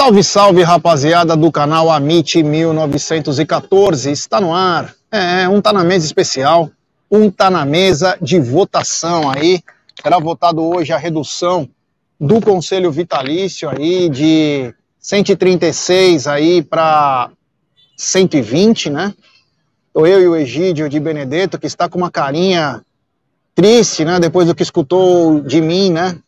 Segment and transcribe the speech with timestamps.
[0.00, 4.10] Salve, salve, rapaziada do canal Amit 1914.
[4.10, 4.94] Está no ar.
[5.12, 6.70] É, um tá na mesa especial,
[7.10, 9.62] um tá na mesa de votação aí.
[10.02, 11.68] Será votado hoje a redução
[12.18, 17.30] do Conselho Vitalício aí de 136 aí para
[17.94, 19.12] 120, né?
[19.92, 22.80] Tô eu e o Egídio de Benedetto, que está com uma carinha
[23.54, 24.18] triste, né?
[24.18, 26.18] Depois do que escutou de mim, né?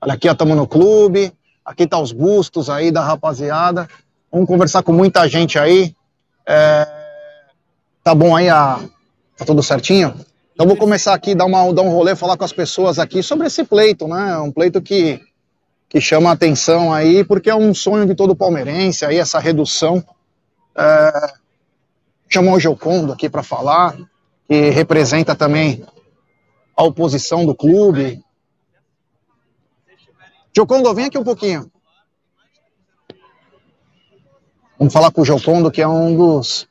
[0.00, 1.32] Olha aqui, estamos no clube.
[1.70, 3.88] Aqui tá os bustos aí da rapaziada.
[4.28, 5.94] Vamos conversar com muita gente aí.
[6.44, 6.84] É...
[8.02, 8.48] Tá bom aí?
[8.48, 8.80] A...
[9.36, 10.12] Tá tudo certinho?
[10.52, 13.46] Então vou começar aqui, dar, uma, dar um rolê, falar com as pessoas aqui sobre
[13.46, 14.36] esse pleito, né?
[14.38, 15.20] Um pleito que,
[15.88, 20.04] que chama a atenção aí, porque é um sonho de todo palmeirense aí, essa redução.
[20.76, 21.32] É...
[22.28, 23.96] Chamou o Geocondo aqui para falar,
[24.48, 25.84] que representa também
[26.76, 28.20] a oposição do clube,
[30.56, 31.70] Jocondo, vem aqui um pouquinho.
[34.78, 36.66] Vamos falar com o Jocondo, que é um dos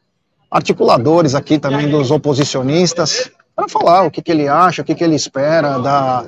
[0.49, 5.03] articuladores aqui também dos oposicionistas, para falar o que, que ele acha, o que, que
[5.03, 6.25] ele espera da.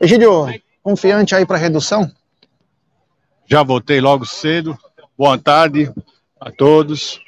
[0.00, 0.48] Egídio,
[0.82, 2.10] confiante aí para redução?
[3.46, 4.76] Já voltei logo cedo.
[5.16, 5.92] Boa tarde
[6.40, 7.20] a todos.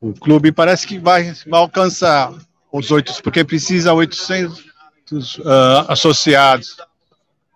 [0.00, 2.32] O clube parece que vai, vai alcançar
[2.70, 4.58] os oito, porque precisa 800
[5.38, 6.76] uh, ah, associados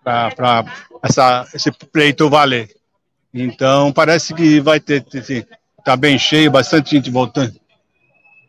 [0.02, 0.64] para
[1.02, 2.68] essa, esse pleito valer.
[3.32, 5.44] Então, parece que vai ter, assim,
[5.84, 7.54] tá bem cheio, bastante gente voltando.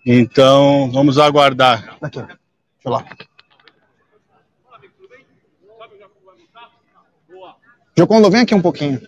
[0.06, 1.97] Então, vamos aguardar.
[2.02, 2.38] Aqui, deixa
[2.86, 3.06] eu lá.
[7.97, 9.02] Jocondo, vem aqui um pouquinho.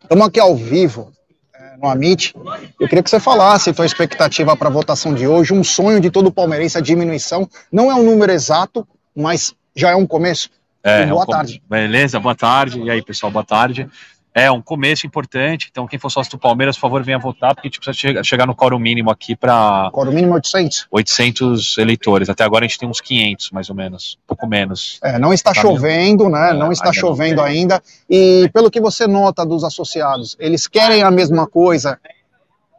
[0.00, 1.12] Estamos aqui ao vivo,
[1.52, 2.32] é, no Amit.
[2.78, 5.52] Eu queria que você falasse a sua expectativa para a votação de hoje.
[5.52, 7.50] Um sonho de todo palmeirense, a diminuição.
[7.72, 10.48] Não é um número exato, mas já é um começo.
[10.86, 11.60] É, boa um tarde.
[11.68, 12.80] Beleza, boa tarde.
[12.80, 13.88] E aí, pessoal, boa tarde.
[14.32, 17.68] É um começo importante, então quem for sócio do Palmeiras, por favor, venha votar, porque
[17.68, 19.90] a gente precisa chegar no quórum mínimo aqui para...
[19.90, 20.82] Quórum mínimo 800?
[20.82, 24.46] É 800 eleitores, até agora a gente tem uns 500, mais ou menos, um pouco
[24.46, 25.00] menos.
[25.02, 28.70] É, não está tá chovendo, né, é, não está ainda chovendo não ainda, e pelo
[28.70, 31.98] que você nota dos associados, eles querem a mesma coisa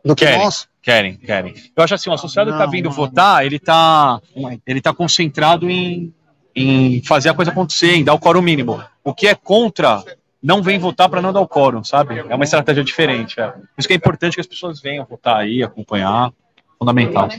[0.06, 0.68] do que querem, nós?
[0.80, 1.56] Querem, querem.
[1.76, 4.22] Eu acho assim, o associado que está vindo não, votar, ele está
[4.64, 6.14] ele tá concentrado em
[6.58, 8.84] em fazer a coisa acontecer, em dar o quórum mínimo.
[9.04, 10.04] O que é contra
[10.42, 12.18] não vem votar para não dar o quórum, sabe?
[12.18, 13.40] É uma estratégia diferente.
[13.40, 13.48] É.
[13.48, 16.32] Por isso que é importante que as pessoas venham votar aí, acompanhar.
[16.80, 17.30] Fundamental.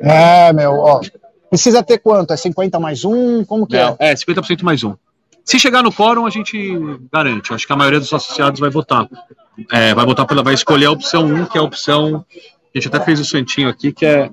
[0.00, 1.00] É, meu, ó.
[1.48, 2.32] Precisa ter quanto?
[2.32, 3.44] É 50 mais um?
[3.44, 3.96] Como que é?
[3.98, 4.94] É, é 50% mais um.
[5.44, 6.76] Se chegar no quórum, a gente
[7.12, 7.54] garante.
[7.54, 9.08] Acho que a maioria dos associados vai votar.
[9.72, 12.24] É, vai votar pela, vai escolher a opção 1, que é a opção.
[12.74, 14.30] A gente até fez o santinho aqui, que é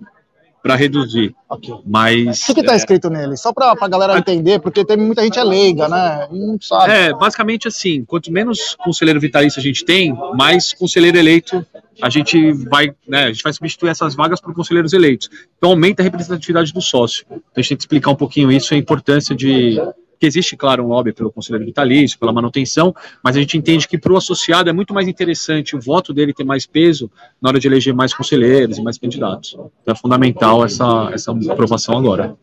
[0.66, 1.36] para reduzir.
[1.48, 1.76] Okay.
[1.86, 2.50] Mas.
[2.50, 2.76] O que está é...
[2.76, 3.38] escrito nele?
[3.38, 6.28] Só para a galera entender, porque tem muita gente é leiga, né?
[6.32, 6.92] não sabe.
[6.92, 11.64] É, basicamente assim: quanto menos conselheiro vitalício a gente tem, mais conselheiro eleito
[12.02, 15.30] a gente vai, né, a gente vai substituir essas vagas por conselheiros eleitos.
[15.56, 17.26] Então aumenta a representatividade do sócio.
[17.30, 19.80] Então a gente tem que explicar um pouquinho isso, a importância de
[20.20, 22.94] que existe, claro, um lobby pelo conselheiro vitalício, pela manutenção,
[23.24, 26.34] mas a gente entende que para o associado é muito mais interessante o voto dele
[26.34, 27.12] ter mais peso
[27.42, 29.54] na hora de eleger mais conselheiros e mais candidatos.
[29.54, 32.36] Então é fundamental essa, essa aprovação agora.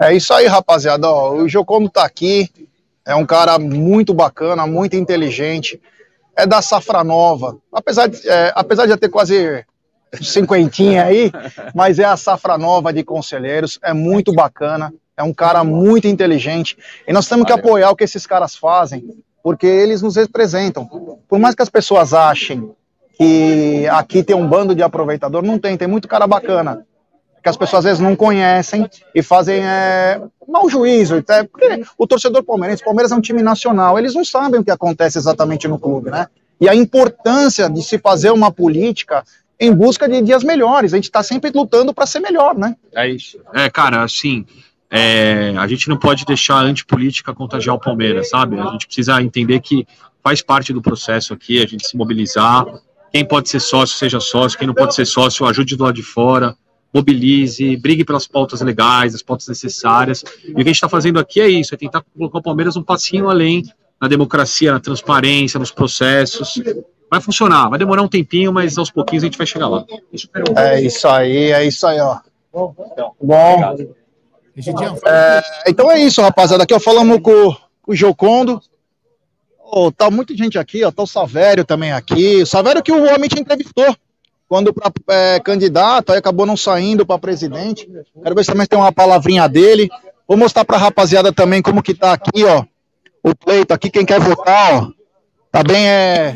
[0.00, 1.08] É isso aí, rapaziada.
[1.08, 2.48] Ó, o Jocomo está aqui,
[3.06, 5.80] é um cara muito bacana, muito inteligente,
[6.36, 7.58] é da Safra Nova.
[7.72, 9.64] Apesar de, é, apesar de já ter quase
[10.20, 11.30] cinquentinha aí,
[11.74, 16.76] mas é a Safra Nova de conselheiros, é muito bacana é um cara muito inteligente.
[17.06, 19.04] E nós temos que apoiar o que esses caras fazem,
[19.42, 20.86] porque eles nos representam.
[21.28, 22.70] Por mais que as pessoas achem
[23.16, 26.86] que aqui tem um bando de aproveitador, não tem, tem muito cara bacana.
[27.42, 31.16] Que as pessoas às vezes não conhecem e fazem é, mau juízo.
[31.16, 34.64] Até porque o torcedor palmeirense, o Palmeiras é um time nacional, eles não sabem o
[34.64, 36.28] que acontece exatamente no clube, né?
[36.58, 39.24] E a importância de se fazer uma política
[39.60, 40.94] em busca de dias melhores.
[40.94, 42.74] A gente está sempre lutando para ser melhor, né?
[42.94, 43.38] É isso.
[43.52, 44.46] É, cara, assim,
[44.90, 48.58] é, a gente não pode deixar a antipolítica contagiar o Palmeiras, sabe?
[48.58, 49.86] A gente precisa entender que
[50.22, 52.66] faz parte do processo aqui, a gente se mobilizar.
[53.12, 54.58] Quem pode ser sócio, seja sócio.
[54.58, 56.56] Quem não pode ser sócio, ajude do lado de fora.
[56.92, 60.24] Mobilize, brigue pelas pautas legais, as pautas necessárias.
[60.44, 62.76] E o que a gente está fazendo aqui é isso: é tentar colocar o Palmeiras
[62.76, 63.62] um passinho além
[64.00, 66.60] na democracia, na transparência, nos processos.
[67.08, 69.84] Vai funcionar, vai demorar um tempinho, mas aos pouquinhos a gente vai chegar lá.
[70.56, 72.18] É isso aí, é isso aí, ó.
[72.52, 72.74] Bom,
[73.20, 73.76] bom.
[75.06, 76.64] É, então é isso, rapaziada.
[76.64, 78.60] Aqui ó, falamos com, com o Jocondo.
[79.72, 80.90] Oh, tá muita gente aqui, ó.
[80.90, 82.42] Tá o Savério também aqui.
[82.42, 83.96] O Savério que o homem te entrevistou
[84.48, 87.88] quando para é, candidato, aí acabou não saindo para presidente.
[88.20, 89.88] Quero ver se também tem uma palavrinha dele.
[90.26, 92.64] Vou mostrar para a rapaziada também como que tá aqui, ó.
[93.22, 94.90] O pleito aqui, quem quer votar, ó.
[95.52, 96.34] Tá bem, é.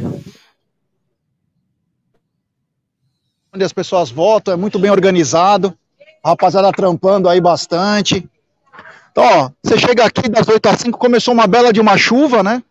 [3.55, 5.77] onde as pessoas votam, é muito bem organizado.
[6.25, 8.27] A rapaziada trampando aí bastante.
[9.13, 12.43] Então, ó, você chega aqui das 8 às 5, começou uma bela de uma chuva,
[12.43, 12.63] né?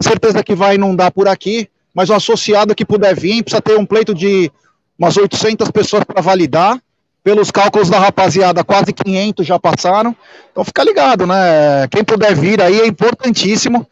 [0.00, 3.84] Certeza que vai inundar por aqui, mas o associado que puder vir, precisa ter um
[3.84, 4.50] pleito de
[4.98, 6.80] umas 800 pessoas para validar.
[7.22, 10.14] Pelos cálculos da rapaziada, quase 500 já passaram.
[10.52, 11.88] Então fica ligado, né?
[11.90, 13.84] Quem puder vir aí é importantíssimo.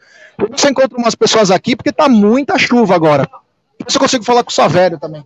[0.53, 3.29] Você encontra umas pessoas aqui porque tá muita chuva agora.
[3.87, 5.25] Isso eu consigo falar com o Savério também.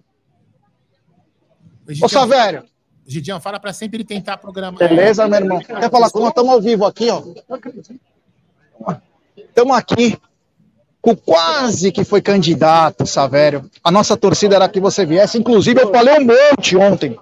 [2.03, 2.65] Ô, Savério.
[3.09, 4.79] Gidião, fala para sempre ele tentar programar.
[4.79, 5.59] Beleza, meu irmão.
[5.61, 6.29] Quer falar com nós?
[6.29, 7.23] Estamos ao vivo aqui, ó.
[9.37, 10.17] Estamos aqui
[11.01, 13.69] com quase que foi candidato, Savério.
[13.83, 15.39] A nossa torcida era que você viesse.
[15.39, 17.19] Inclusive, eu falei um monte ontem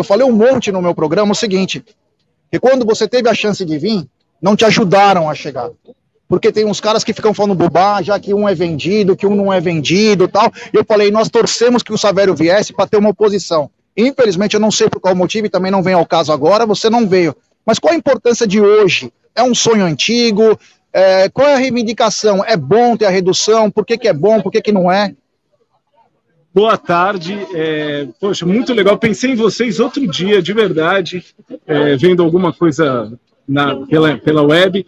[0.00, 1.84] eu falei um monte no meu programa o seguinte:
[2.50, 4.06] que quando você teve a chance de vir,
[4.40, 5.70] não te ajudaram a chegar.
[6.26, 9.52] Porque tem uns caras que ficam falando bobagem, que um é vendido, que um não
[9.52, 10.50] é vendido tal.
[10.72, 13.68] Eu falei, nós torcemos que o Savério viesse para ter uma oposição.
[13.96, 16.88] Infelizmente, eu não sei por qual motivo e também não vem ao caso agora, você
[16.88, 17.34] não veio.
[17.64, 19.12] Mas qual a importância de hoje?
[19.34, 20.58] É um sonho antigo?
[20.92, 22.44] É, qual é a reivindicação?
[22.44, 23.70] É bom ter a redução?
[23.70, 24.40] Por que, que é bom?
[24.40, 25.14] Por que, que não é?
[26.52, 27.46] Boa tarde.
[27.54, 28.98] É, poxa, muito legal.
[28.98, 31.24] Pensei em vocês outro dia, de verdade,
[31.66, 33.12] é, vendo alguma coisa
[33.46, 34.84] na, pela, pela web.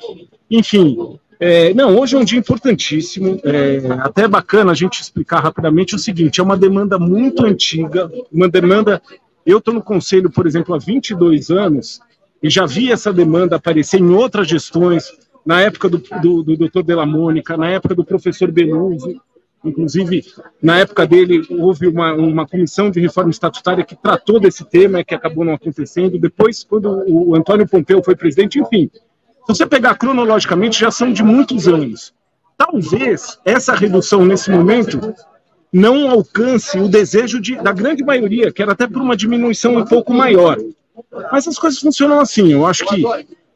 [0.50, 3.40] Enfim, é, não, hoje é um dia importantíssimo.
[3.42, 8.08] É, até é bacana a gente explicar rapidamente o seguinte: é uma demanda muito antiga,
[8.32, 9.02] uma demanda.
[9.44, 12.00] Eu estou no conselho, por exemplo, há 22 anos
[12.40, 15.10] e já vi essa demanda aparecer em outras gestões,
[15.44, 16.84] na época do, do, do Dr.
[16.84, 19.20] Della Mônica, na época do professor Benuzi.
[19.64, 20.24] Inclusive,
[20.62, 25.14] na época dele, houve uma, uma comissão de reforma estatutária que tratou desse tema, que
[25.14, 26.20] acabou não acontecendo.
[26.20, 28.88] Depois, quando o Antônio Pompeu foi presidente, enfim.
[29.46, 32.14] Se você pegar cronologicamente, já são de muitos anos.
[32.56, 35.14] Talvez essa redução, nesse momento,
[35.72, 39.84] não alcance o desejo de, da grande maioria, que era até por uma diminuição um
[39.84, 40.58] pouco maior.
[41.32, 42.52] Mas as coisas funcionam assim.
[42.52, 43.02] Eu acho que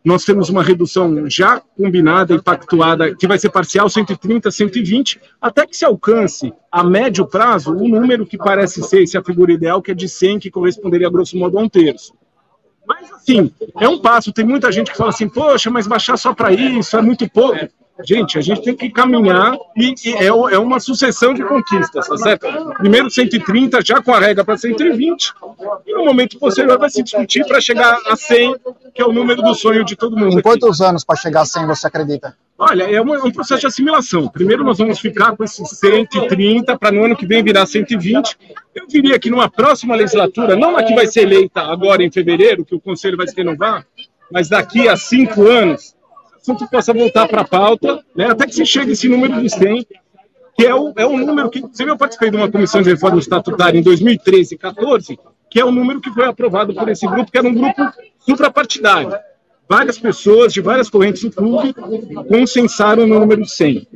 [0.04, 5.66] nós temos uma redução já combinada e pactuada, que vai ser parcial, 130, 120, até
[5.66, 9.82] que se alcance, a médio prazo, o número que parece ser, se a figura ideal,
[9.82, 12.14] que é de 100, que corresponderia, grosso modo, a um terço.
[12.86, 13.50] Mas, assim,
[13.80, 14.32] é um passo.
[14.32, 17.68] Tem muita gente que fala assim, poxa, mas baixar só para isso é muito pouco.
[18.04, 22.16] Gente, a gente tem que caminhar e, e é, é, uma sucessão de conquistas, tá
[22.18, 22.46] certo?
[22.78, 25.32] Primeiro 130, já com a regra para 120,
[25.86, 28.56] e no momento posterior vai se discutir para chegar a 100,
[28.94, 30.38] que é o número do sonho de todo mundo.
[30.38, 30.90] Em quantos aqui.
[30.90, 32.36] anos para chegar a 100 você acredita?
[32.58, 34.28] Olha, é, uma, é um processo de assimilação.
[34.28, 38.36] Primeiro nós vamos ficar com esses 130 para no ano que vem virar 120.
[38.74, 42.64] Eu diria que numa próxima legislatura, não na que vai ser eleita agora em fevereiro,
[42.64, 43.86] que o Conselho vai se renovar,
[44.30, 45.95] mas daqui a cinco anos,
[46.46, 49.86] assunto possa voltar para a pauta, né, até que se chegue esse número de 100,
[50.56, 53.18] que é o, é o número que, inclusive, eu participei de uma comissão de reforma
[53.18, 55.18] estatutária em 2013 e 2014,
[55.50, 57.82] que é o número que foi aprovado por esse grupo, que era um grupo
[58.20, 59.12] suprapartidário.
[59.68, 61.74] Várias pessoas de várias correntes do clube
[62.28, 63.88] consensaram no número de 100.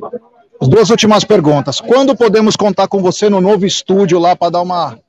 [0.59, 1.79] As duas últimas perguntas.
[1.79, 4.99] Quando podemos contar com você no novo estúdio lá para dar uma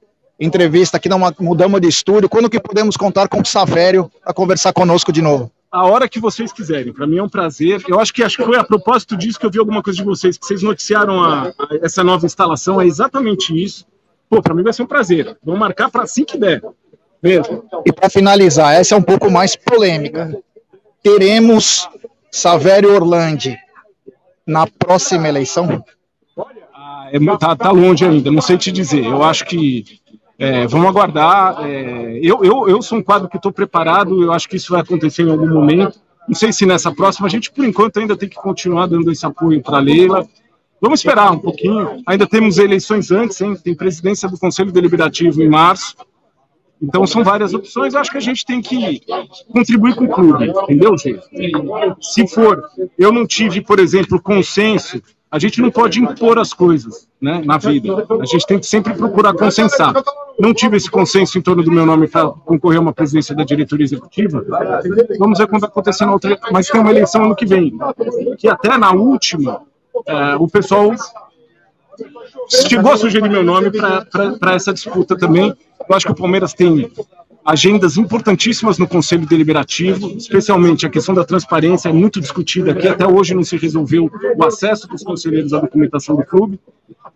[0.41, 2.29] entrevista aqui, uma mudamos de estúdio?
[2.29, 5.51] Quando que podemos contar com o Savério para conversar conosco de novo?
[5.73, 6.93] A hora que vocês quiserem.
[6.93, 7.83] Para mim é um prazer.
[7.89, 10.05] Eu acho que acho que foi a propósito disso que eu vi alguma coisa de
[10.05, 12.79] vocês, que vocês noticiaram a, a, essa nova instalação.
[12.79, 13.87] É exatamente isso.
[14.29, 15.37] Pô, para mim vai ser um prazer.
[15.43, 16.63] Vou marcar para assim que der.
[17.23, 17.65] Mesmo.
[17.87, 20.39] E para finalizar, essa é um pouco mais polêmica.
[21.03, 21.89] Teremos
[22.31, 23.57] Savério Orlandi
[24.47, 25.83] na próxima eleição?
[26.75, 29.05] Ah, é, tá, tá longe ainda, não sei te dizer.
[29.05, 30.01] Eu acho que
[30.39, 31.65] é, vamos aguardar.
[31.65, 34.81] É, eu, eu, eu sou um quadro que estou preparado, eu acho que isso vai
[34.81, 36.01] acontecer em algum momento.
[36.29, 39.27] Não sei se nessa próxima, a gente por enquanto ainda tem que continuar dando esse
[39.27, 40.27] apoio para a Leila.
[40.81, 42.03] Vamos esperar um pouquinho.
[42.07, 43.57] Ainda temos eleições antes, hein?
[43.57, 45.97] tem presidência do Conselho Deliberativo em março.
[46.81, 47.95] Então são várias opções.
[47.95, 49.01] Eu acho que a gente tem que
[49.53, 51.23] contribuir com o clube, entendeu, gente?
[52.01, 52.65] Se for,
[52.99, 55.01] eu não tive, por exemplo, consenso
[55.33, 58.07] a gente não pode impor as coisas né, na vida.
[58.21, 59.95] A gente tem que sempre procurar consensar.
[60.43, 63.45] Não tive esse consenso em torno do meu nome para concorrer a uma presidência da
[63.45, 64.45] diretoria executiva.
[65.17, 66.37] Vamos ver quando acontecer na outra.
[66.51, 67.79] Mas tem uma eleição ano que vem.
[68.37, 69.63] Que até na última,
[70.05, 70.91] é, o pessoal
[72.49, 75.57] chegou a sugerir meu nome para essa disputa também.
[75.89, 76.91] Eu acho que o Palmeiras tem
[77.45, 83.07] agendas importantíssimas no Conselho Deliberativo, especialmente a questão da transparência é muito discutida aqui, até
[83.07, 86.59] hoje não se resolveu o acesso dos conselheiros à documentação do clube.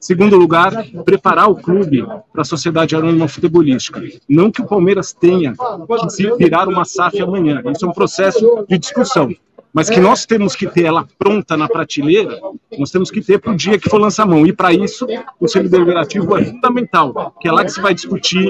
[0.01, 4.03] Segundo lugar, preparar o clube para a sociedade anônima futebolística.
[4.29, 8.65] Não que o Palmeiras tenha que se virar uma SAF amanhã, isso é um processo
[8.69, 9.35] de discussão
[9.77, 12.41] mas que nós temos que ter ela pronta na prateleira
[12.79, 14.47] Nós temos que ter para o dia que for lançar a mão.
[14.47, 18.49] E para isso, o Conselho Deliberativo é fundamental, que é lá que se vai discutir,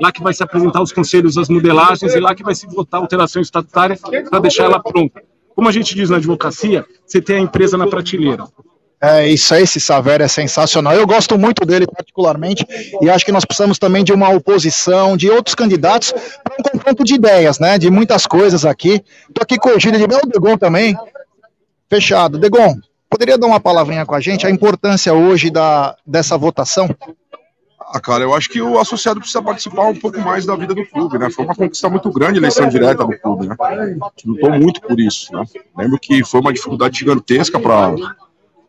[0.00, 3.00] lá que vai se apresentar os conselhos, as modelagens, e lá que vai se votar
[3.00, 3.96] alteração estatutária
[4.28, 5.22] para deixar ela pronta.
[5.54, 8.44] Como a gente diz na advocacia, você tem a empresa na prateleira.
[9.00, 10.94] É, isso aí, esse Saver é sensacional.
[10.94, 12.66] Eu gosto muito dele particularmente
[13.02, 17.04] e acho que nós precisamos também de uma oposição, de outros candidatos, para um confronto
[17.04, 17.78] de ideias, né?
[17.78, 19.04] De muitas coisas aqui.
[19.28, 20.96] Estou aqui com o Gílio de Mel, Degon também.
[21.88, 22.38] Fechado.
[22.38, 22.76] Degon,
[23.10, 24.46] poderia dar uma palavrinha com a gente?
[24.46, 26.88] A importância hoje da, dessa votação?
[27.94, 30.84] Ah, cara, eu acho que o associado precisa participar um pouco mais da vida do
[30.86, 31.30] clube, né?
[31.30, 33.54] Foi uma conquista muito grande a eleição direta do clube, né?
[34.24, 35.44] Lutou muito por isso, né?
[35.76, 37.94] Lembro que foi uma dificuldade gigantesca para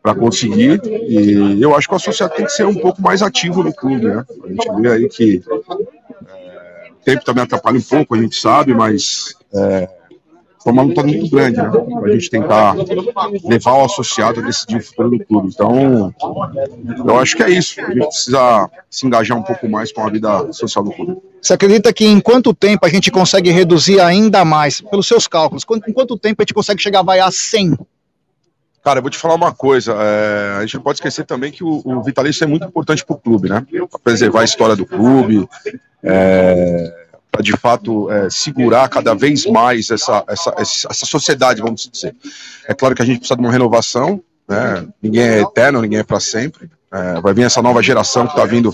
[0.06, 0.80] para conseguir.
[0.84, 4.06] E eu acho que o associado tem que ser um pouco mais ativo no clube,
[4.06, 4.24] né?
[4.44, 5.42] A gente vê aí que
[6.28, 9.88] é, o tempo também atrapalha um pouco, a gente sabe, mas é,
[10.62, 11.68] foi uma luta muito grande, né?
[11.68, 12.76] Para a gente tentar
[13.44, 15.48] levar o associado a decidir o futuro do clube.
[15.52, 16.14] Então,
[17.04, 17.80] eu acho que é isso.
[17.80, 21.16] A gente precisa se engajar um pouco mais com a vida social do clube.
[21.42, 25.64] Você acredita que em quanto tempo a gente consegue reduzir ainda mais, pelos seus cálculos,
[25.88, 27.76] em quanto tempo a gente consegue chegar a vaiar 100
[28.86, 29.96] Cara, eu vou te falar uma coisa.
[29.98, 33.16] É, a gente não pode esquecer também que o, o vitalício é muito importante para
[33.16, 33.66] o clube, né?
[33.90, 35.48] Para preservar a história do clube,
[36.04, 36.94] é,
[37.32, 42.14] para de fato é, segurar cada vez mais essa, essa, essa sociedade, vamos dizer.
[42.68, 44.86] É claro que a gente precisa de uma renovação, né?
[45.02, 46.70] Ninguém é eterno, ninguém é para sempre.
[46.92, 48.72] É, vai vir essa nova geração que está vindo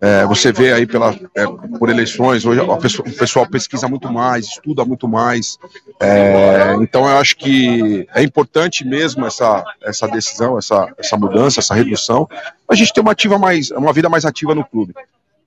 [0.00, 1.46] é, você vê aí pela, é,
[1.78, 5.58] por eleições, hoje pessoa, o pessoal pesquisa muito mais, estuda muito mais.
[5.98, 11.74] É, então eu acho que é importante mesmo essa, essa decisão, essa, essa mudança, essa
[11.74, 12.28] redução,
[12.68, 14.94] a gente ter uma ativa mais, uma vida mais ativa no clube.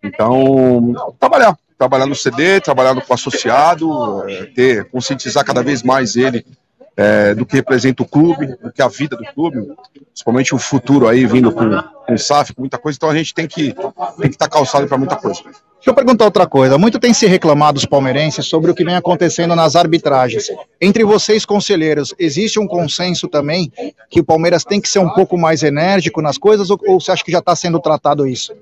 [0.02, 6.16] Então, trabalhar, trabalhar no CD, trabalhar com o associado, é, ter, conscientizar cada vez mais
[6.16, 6.44] ele
[6.96, 9.68] é, do que representa o clube, do que a vida do clube,
[10.08, 13.34] principalmente o futuro aí vindo com, com o SAF, com muita coisa, então a gente
[13.34, 15.42] tem que tem que estar tá calçado para muita coisa.
[15.80, 16.78] Deixa eu perguntar outra coisa.
[16.78, 20.52] Muito tem se reclamado os palmeirenses sobre o que vem acontecendo nas arbitragens.
[20.82, 23.72] Entre vocês, conselheiros, existe um consenso também
[24.10, 27.14] que o Palmeiras tem que ser um pouco mais enérgico nas coisas ou, ou você
[27.14, 28.54] acha que já está sendo tratado isso?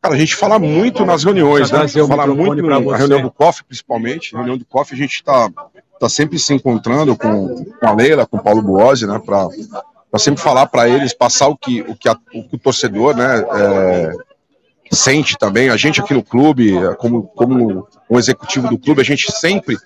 [0.00, 1.86] Cara, a gente fala muito nas reuniões, né?
[1.86, 4.32] Fala muito na reunião do COF, principalmente.
[4.32, 5.50] Na reunião do COF a gente está
[6.02, 10.42] tá sempre se encontrando com, com a Leila, com o Paulo Buozzi, né, para sempre
[10.42, 14.12] falar para eles, passar o que o, que a, o, que o torcedor né, é,
[14.90, 15.68] sente também.
[15.68, 19.76] A gente aqui no clube, como, como um executivo do clube, a gente sempre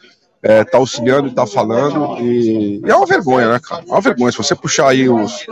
[0.43, 2.19] é, tá auxiliando tá falando.
[2.19, 3.85] E, e, é uma vergonha, né, cara?
[3.87, 4.33] É uma vergonha.
[4.33, 5.47] Se você puxar aí os,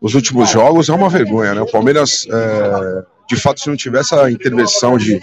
[0.00, 1.62] os últimos jogos, é uma vergonha, né?
[1.62, 2.28] O Palmeiras.
[2.30, 5.20] É, de fato, se não tivesse a intervenção de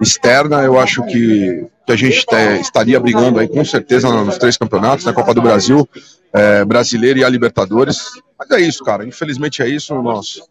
[0.00, 4.56] externa, eu acho que, que a gente te, estaria brigando aí com certeza nos três
[4.56, 5.88] campeonatos, na Copa do Brasil,
[6.32, 8.20] é, Brasileiro e a Libertadores.
[8.36, 9.06] Mas é isso, cara.
[9.06, 9.94] Infelizmente é isso.
[10.02, 10.42] Nós,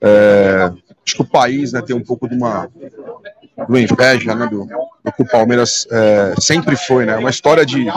[0.00, 0.70] é,
[1.04, 4.66] acho que o país né, tem um pouco de uma, de uma inveja né, do,
[5.04, 7.16] do que o Palmeiras é, sempre foi, né?
[7.16, 7.88] Uma história de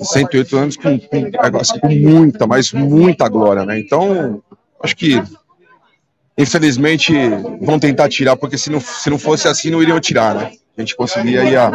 [0.00, 3.78] 108 anos com, com, assim, com muita, mas muita glória, né?
[3.78, 4.42] Então,
[4.82, 5.22] acho que
[6.36, 7.12] Infelizmente,
[7.60, 10.52] vão tentar tirar, porque se não, se não fosse assim, não iriam tirar, né?
[10.76, 11.70] A gente conseguiria ia,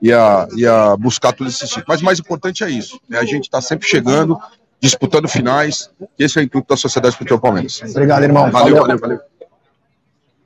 [0.00, 1.84] ia, ia buscar tudo esse tipo.
[1.88, 3.18] Mas o mais importante é isso, né?
[3.18, 4.38] A gente está sempre chegando,
[4.80, 7.82] disputando finais, esse é o intuito da Sociedade Futebol Palmeiras.
[7.82, 8.48] Obrigado, irmão.
[8.50, 9.20] Valeu, valeu, valeu.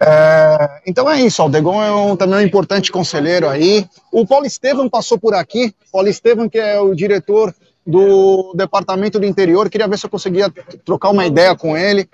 [0.02, 3.86] É, então é isso, o Degon é um, também um importante conselheiro aí.
[4.10, 5.74] O Paulo Estevam passou por aqui.
[5.92, 7.54] Paulo Estevam, que é o diretor
[7.90, 10.50] do Departamento do Interior, queria ver se eu conseguia
[10.84, 12.08] trocar uma ideia com ele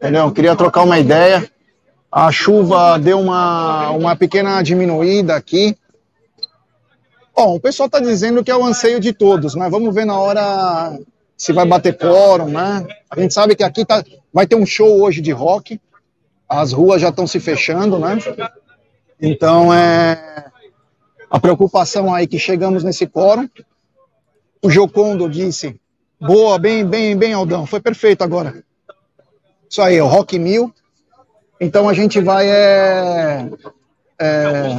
[0.00, 0.32] entendeu?
[0.32, 1.48] Queria trocar uma ideia.
[2.10, 5.76] A chuva deu uma, uma pequena diminuída aqui.
[7.36, 9.68] Bom, o pessoal está dizendo que é o anseio de todos, né?
[9.68, 10.98] Vamos ver na hora
[11.36, 12.86] se vai bater quórum, né?
[13.08, 14.02] A gente sabe que aqui tá,
[14.32, 15.80] vai ter um show hoje de rock.
[16.48, 18.18] As ruas já estão se fechando, né?
[19.20, 20.46] Então, é
[21.30, 23.48] a preocupação aí que chegamos nesse quórum.
[24.62, 25.80] O Jocondo disse,
[26.20, 28.62] boa, bem, bem, bem, Aldão, foi perfeito agora.
[29.68, 30.72] Isso aí, o Rock Mil.
[31.60, 33.48] Então a gente vai é,
[34.18, 34.76] é,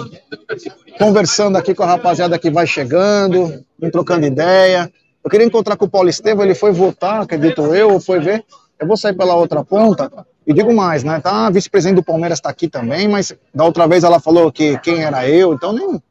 [0.98, 4.92] conversando aqui com a rapaziada que vai chegando, trocando ideia.
[5.24, 8.44] Eu queria encontrar com o Paulo Estevam, ele foi votar, acredito eu, ou foi ver.
[8.80, 10.12] Eu vou sair pela outra ponta.
[10.46, 11.20] E digo mais, né?
[11.20, 14.78] Tá, a vice-presidente do Palmeiras está aqui também, mas da outra vez ela falou que
[14.80, 16.02] quem era eu, então nem,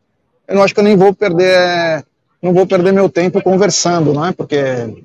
[0.47, 2.05] eu não acho que eu nem vou perder,
[2.43, 4.33] não vou perder meu tempo conversando, né?
[4.37, 5.05] Porque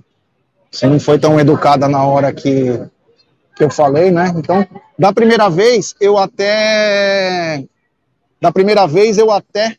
[0.72, 2.90] você não foi tão educada na hora que
[3.56, 4.34] que eu falei, né?
[4.36, 4.68] Então,
[5.00, 7.64] da primeira vez, eu até.
[8.40, 9.78] Da primeira vez, eu até.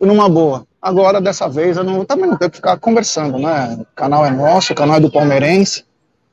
[0.00, 0.66] Numa boa.
[0.82, 3.78] Agora, dessa vez, eu não, também não tenho que ficar conversando, né?
[3.80, 5.84] O canal é nosso, o canal é do palmeirense.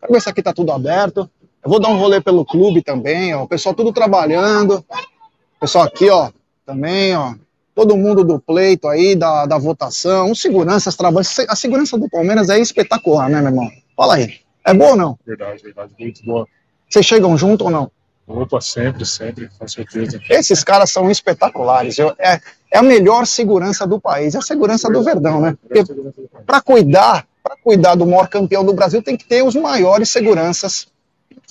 [0.01, 1.29] Quero ver se aqui tá tudo aberto.
[1.63, 3.43] Eu vou dar um rolê pelo clube também, ó.
[3.43, 4.83] O pessoal tudo trabalhando.
[5.57, 6.29] O pessoal aqui, ó,
[6.65, 7.35] também, ó.
[7.75, 10.31] Todo mundo do pleito aí, da, da votação.
[10.31, 11.27] Os seguranças trabalhando.
[11.47, 13.71] A segurança do Palmeiras é espetacular, né, meu irmão?
[13.95, 14.35] Fala aí.
[14.65, 15.19] É boa ou não?
[15.25, 15.93] Verdade, verdade.
[15.99, 16.47] Muito boa.
[16.89, 17.91] Vocês chegam junto ou não?
[18.25, 20.21] Opa, sempre, sempre, com certeza.
[20.29, 21.97] Esses caras são espetaculares.
[21.97, 22.39] Eu, é,
[22.71, 25.57] é a melhor segurança do país, é a segurança do Verdão, né?
[26.45, 30.87] Para cuidar, para cuidar do maior campeão do Brasil, tem que ter os maiores seguranças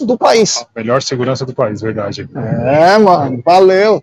[0.00, 0.64] do país.
[0.74, 2.26] A melhor segurança do país, verdade.
[2.64, 4.02] É, mano, valeu.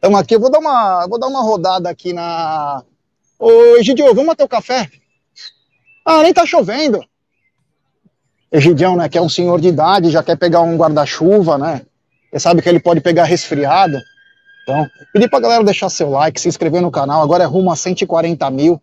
[0.00, 2.82] Estamos aqui, eu vou dar uma, vou dar uma rodada aqui na.
[3.38, 4.88] Ô, Egidio, vamos até o café?
[6.06, 7.04] Ah, nem tá chovendo.
[8.50, 11.82] Egidião, né, que é um senhor de idade, já quer pegar um guarda-chuva, né?
[12.32, 13.98] Você sabe que ele pode pegar resfriado.
[14.62, 17.76] Então, pedir pra galera deixar seu like, se inscrever no canal, agora é rumo a
[17.76, 18.80] 140 mil.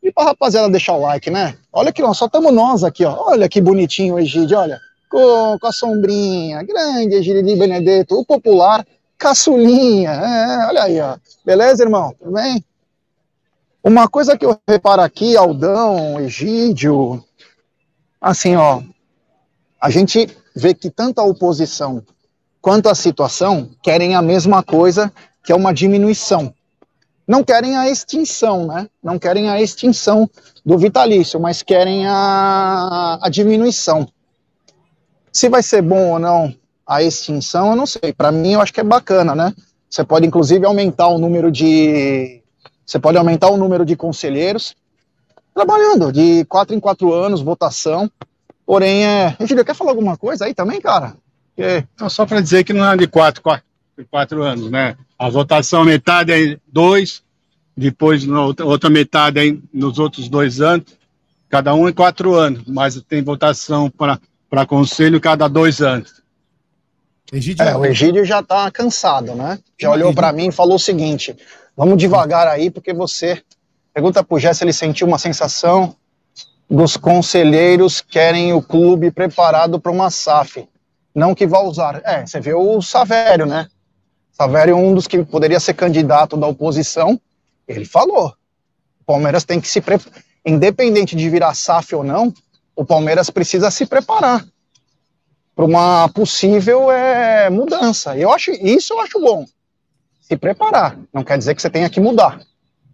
[0.00, 1.56] E pra rapaziada deixar o like, né?
[1.72, 3.16] Olha aqui, ó, só estamos nós aqui, ó.
[3.26, 4.78] Olha que bonitinho o Egidio, olha.
[5.10, 8.86] Com, com a sombrinha, grande Egídio Benedetto, o popular
[9.18, 10.10] caçulinha.
[10.10, 11.16] É, olha aí, ó.
[11.44, 12.14] Beleza, irmão?
[12.18, 12.64] Tudo bem?
[13.82, 17.22] Uma coisa que eu reparo aqui, Aldão, Egídio,
[18.18, 18.82] assim, ó,
[19.78, 22.02] a gente vê que tanto a oposição
[22.62, 26.54] quanto a situação querem a mesma coisa, que é uma diminuição.
[27.28, 28.88] Não querem a extinção, né?
[29.02, 30.28] Não querem a extinção
[30.64, 34.08] do vitalício, mas querem a, a diminuição.
[35.30, 36.54] Se vai ser bom ou não
[36.86, 38.12] a extinção, eu não sei.
[38.12, 39.54] Para mim, eu acho que é bacana, né?
[39.88, 42.42] Você pode, inclusive, aumentar o número de.
[42.84, 44.76] Você pode aumentar o número de conselheiros
[45.54, 48.10] trabalhando de quatro em quatro anos, votação.
[48.66, 49.36] Porém, é.
[49.38, 51.14] Egílio, quer falar alguma coisa aí também, cara?
[51.56, 51.84] É.
[52.08, 53.64] Só para dizer que não é de quatro, quatro,
[54.10, 54.96] quatro anos, né?
[55.16, 57.22] A votação, metade é dois,
[57.76, 60.86] depois outra metade é nos outros dois anos,
[61.48, 66.23] cada um em quatro anos, mas tem votação para conselho cada dois anos.
[67.36, 69.58] Egídio, é, o Egídio já está cansado, né?
[69.78, 71.36] Já olhou para mim e falou o seguinte:
[71.76, 73.42] vamos devagar aí, porque você.
[73.92, 75.94] Pergunta pro Jé se ele sentiu uma sensação
[76.68, 80.68] dos conselheiros querem o clube preparado para uma SAF,
[81.14, 82.02] não que vá usar.
[82.04, 83.68] É, você vê o Savério, né?
[84.32, 87.20] Savério é um dos que poderia ser candidato da oposição,
[87.68, 88.34] ele falou.
[89.00, 90.22] O Palmeiras tem que se preparar.
[90.44, 92.34] Independente de virar SAF ou não,
[92.74, 94.44] o Palmeiras precisa se preparar
[95.54, 98.16] para uma possível é, mudança.
[98.16, 99.46] Eu acho isso eu acho bom.
[100.20, 102.40] Se preparar, não quer dizer que você tenha que mudar.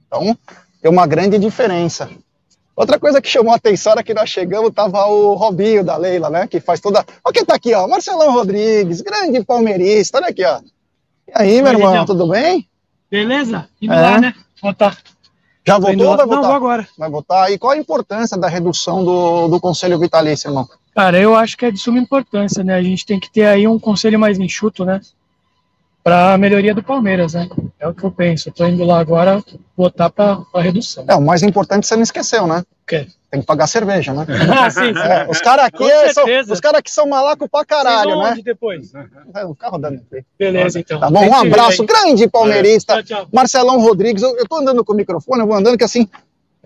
[0.06, 0.36] Então,
[0.82, 2.10] tem uma grande diferença.
[2.74, 6.30] Outra coisa que chamou a atenção era que nós chegamos, tava o Robinho da Leila,
[6.30, 6.46] né?
[6.46, 7.04] Que faz toda.
[7.24, 7.86] Olha quem tá aqui, ó.
[7.86, 10.18] Marcelão Rodrigues, grande palmeirista.
[10.18, 10.60] Olha aqui, ó.
[11.28, 12.66] E aí, meu irmão, tudo bem?
[13.10, 13.68] Beleza?
[13.80, 14.00] Indo é.
[14.00, 14.34] lá, né?
[14.62, 14.96] Votar.
[15.70, 16.42] Já votou ou vai votar?
[16.42, 16.88] Não, vou agora.
[16.98, 17.52] Vai votar.
[17.52, 20.68] E qual a importância da redução do, do Conselho Vitalício, irmão?
[20.94, 22.74] Cara, eu acho que é de suma importância, né?
[22.74, 25.00] A gente tem que ter aí um conselho mais enxuto, né?
[26.02, 27.48] para a melhoria do Palmeiras, né?
[27.78, 28.48] É o que eu penso.
[28.48, 29.42] Estou indo lá agora
[29.76, 31.04] votar para a redução.
[31.06, 32.60] É, o mais importante você não esqueceu, né?
[32.60, 33.06] O quê?
[33.30, 34.26] Tem que pagar cerveja, né?
[34.50, 34.98] Ah, sim, sim.
[34.98, 38.36] É, os caras aqui são, os cara aqui são malaco pra caralho, né?
[38.44, 38.92] Depois?
[39.34, 40.24] É, o carro dando aqui.
[40.36, 40.98] Beleza, então.
[40.98, 42.94] Tá bom, um abraço, grande palmeirista.
[42.94, 43.02] É.
[43.02, 43.28] Tchau, tchau.
[43.32, 46.08] Marcelão Rodrigues, eu, eu tô andando com o microfone, eu vou andando que assim,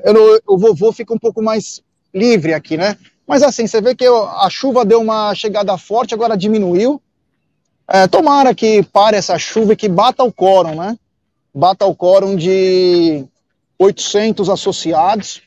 [0.02, 1.82] eu, o vovô fica um pouco mais
[2.14, 2.96] livre aqui, né?
[3.26, 7.00] Mas assim, você vê que eu, a chuva deu uma chegada forte, agora diminuiu.
[7.86, 10.96] É, tomara que pare essa chuva e que bata o quórum, né?
[11.54, 13.24] Bata o quórum de
[13.78, 15.42] 800 associados.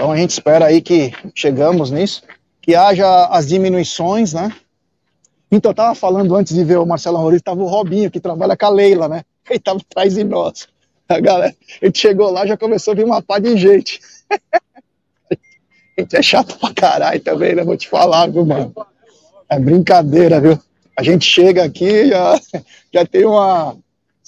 [0.00, 2.22] Então a gente espera aí que chegamos nisso,
[2.62, 4.50] que haja as diminuições, né?
[5.52, 8.56] Então, eu tava falando antes de ver o Marcelo Rodrigues, tava o Robinho, que trabalha
[8.56, 9.24] com a Leila, né?
[9.50, 10.68] Ele tava atrás de nós.
[11.06, 14.00] A galera, a gente chegou lá, já começou a vir uma pá de gente.
[15.28, 17.62] a gente é chato pra caralho também, né?
[17.62, 18.72] Vou te falar, viu, mano?
[19.50, 20.58] É brincadeira, viu?
[20.96, 22.40] A gente chega aqui, já,
[22.90, 23.76] já tem uma.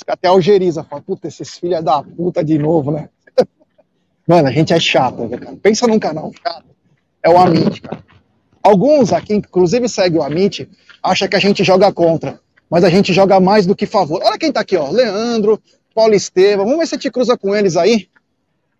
[0.06, 3.08] Até algeriza, fala, puta, esses filhos da puta de novo, né?
[4.32, 5.56] Mano, a gente é chato, né, cara?
[5.62, 6.64] Pensa num canal chato.
[7.22, 8.02] É o Amit, cara.
[8.62, 10.70] Alguns aqui, inclusive segue o Amit,
[11.02, 12.40] acha que a gente joga contra.
[12.70, 14.22] Mas a gente joga mais do que favor.
[14.24, 14.90] Olha quem tá aqui, ó.
[14.90, 15.60] Leandro,
[15.94, 16.64] Paulo Estevam.
[16.64, 18.08] Vamos ver se te cruza com eles aí.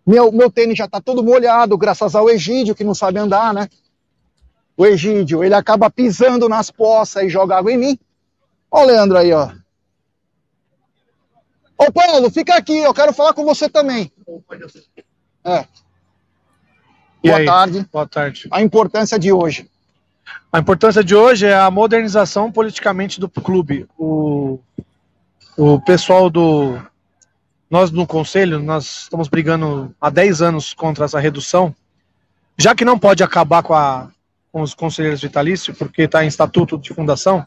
[0.03, 3.69] Meu, meu tênis já tá todo molhado, graças ao Egídio, que não sabe andar, né?
[4.75, 7.99] o Egídio, ele acaba pisando nas poças e joga água em mim.
[8.71, 9.51] Ó o Leandro aí, ó.
[11.77, 14.11] Ô Paulo, fica aqui, eu quero falar com você também.
[15.45, 15.65] É.
[17.23, 17.45] E Boa aí?
[17.45, 17.89] tarde.
[17.91, 18.47] Boa tarde.
[18.51, 19.69] A importância de hoje.
[20.51, 23.87] A importância de hoje é a modernização politicamente do clube.
[23.97, 24.59] O,
[25.57, 26.79] o pessoal do.
[27.69, 31.75] Nós no conselho, nós estamos brigando há 10 anos contra essa redução.
[32.57, 34.09] Já que não pode acabar com a
[34.53, 37.45] com os conselheiros vitalícios, porque está em estatuto de fundação,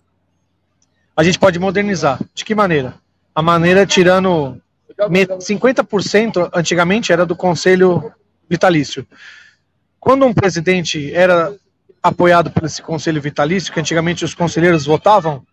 [1.16, 2.20] a gente pode modernizar.
[2.34, 2.96] De que maneira?
[3.32, 4.60] A maneira é tirando
[4.98, 8.12] 50% antigamente era do conselho
[8.48, 9.06] vitalício.
[10.00, 11.54] Quando um presidente era
[12.02, 15.44] apoiado por esse conselho vitalício, que antigamente os conselheiros votavam,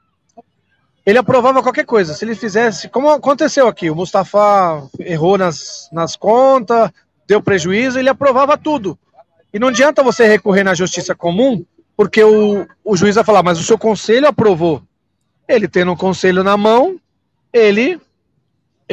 [1.05, 2.13] ele aprovava qualquer coisa.
[2.13, 6.91] Se ele fizesse, como aconteceu aqui, o Mustafa errou nas, nas contas,
[7.27, 8.97] deu prejuízo, ele aprovava tudo.
[9.53, 13.59] E não adianta você recorrer na justiça comum, porque o, o juiz vai falar, mas
[13.59, 14.81] o seu conselho aprovou.
[15.47, 16.97] Ele tendo o um conselho na mão,
[17.51, 17.99] ele,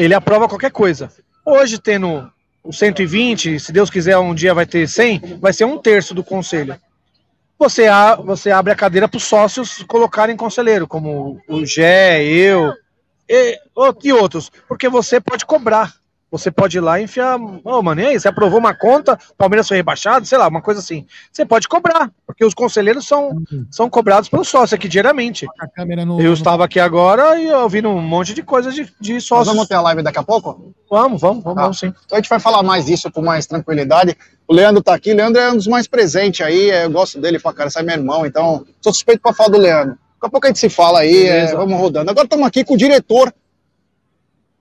[0.04, 1.12] ele aprova qualquer coisa.
[1.44, 2.30] Hoje, tendo
[2.62, 6.24] o 120, se Deus quiser, um dia vai ter 100, vai ser um terço do
[6.24, 6.78] conselho.
[7.58, 12.72] Você, a, você abre a cadeira para os sócios colocarem conselheiro, como o Gé, eu
[13.28, 13.58] e,
[14.02, 15.94] e outros, porque você pode cobrar.
[16.30, 17.40] Você pode ir lá e enfiar.
[17.40, 18.20] Ô, oh, mano, e aí?
[18.20, 21.04] Você aprovou uma conta, Palmeiras foi rebaixado, sei lá, uma coisa assim.
[21.32, 23.66] Você pode cobrar, porque os conselheiros são, uhum.
[23.70, 25.46] são cobrados pelo sócio aqui diariamente.
[26.06, 29.48] No, eu estava aqui agora e ouvindo um monte de coisas de, de sócios.
[29.48, 30.72] Nós vamos ter a live daqui a pouco?
[30.88, 31.92] Vamos, vamos, vamos, ah, vamos sim.
[32.06, 34.16] Então a gente vai falar mais disso com mais tranquilidade.
[34.46, 37.38] O Leandro tá aqui, o Leandro é um dos mais presentes aí, eu gosto dele
[37.38, 39.98] pra cara, sai meu irmão, então sou suspeito pra falar do Leandro.
[40.20, 42.10] Daqui a pouco a gente se fala aí, é, vamos rodando.
[42.10, 43.32] Agora estamos aqui com o diretor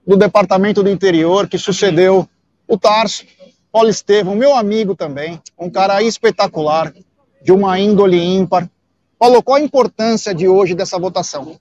[0.10, 2.28] do Departamento do Interior, que sucedeu
[2.68, 3.24] o Tarso,
[3.72, 6.92] Paulo Estevam, meu amigo também, um cara espetacular,
[7.44, 8.68] de uma índole ímpar.
[9.20, 11.60] Paulo, qual a importância de hoje dessa votação?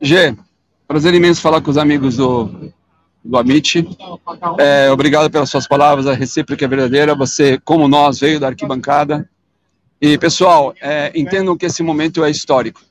[0.00, 0.36] Gê,
[0.86, 2.70] prazer imenso falar com os amigos do,
[3.24, 3.84] do Amit.
[4.56, 7.16] É, obrigado pelas suas palavras, a recíproca é verdadeira.
[7.16, 9.28] Você, como nós, veio da arquibancada.
[10.00, 12.82] E, pessoal, é, entendam que esse momento é histórico.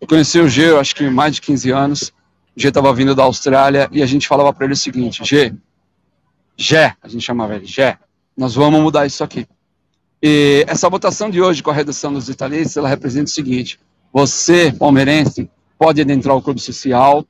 [0.00, 2.12] Eu conheci o Gê, acho que mais de 15 anos.
[2.56, 5.54] G estava vindo da Austrália e a gente falava para ele o seguinte: G,
[6.56, 7.98] Gé, a gente chamava ele, Gé,
[8.36, 9.46] nós vamos mudar isso aqui.
[10.22, 13.80] E essa votação de hoje com a redução dos italianos, ela representa o seguinte:
[14.12, 17.24] você, palmeirense, pode adentrar o clube social,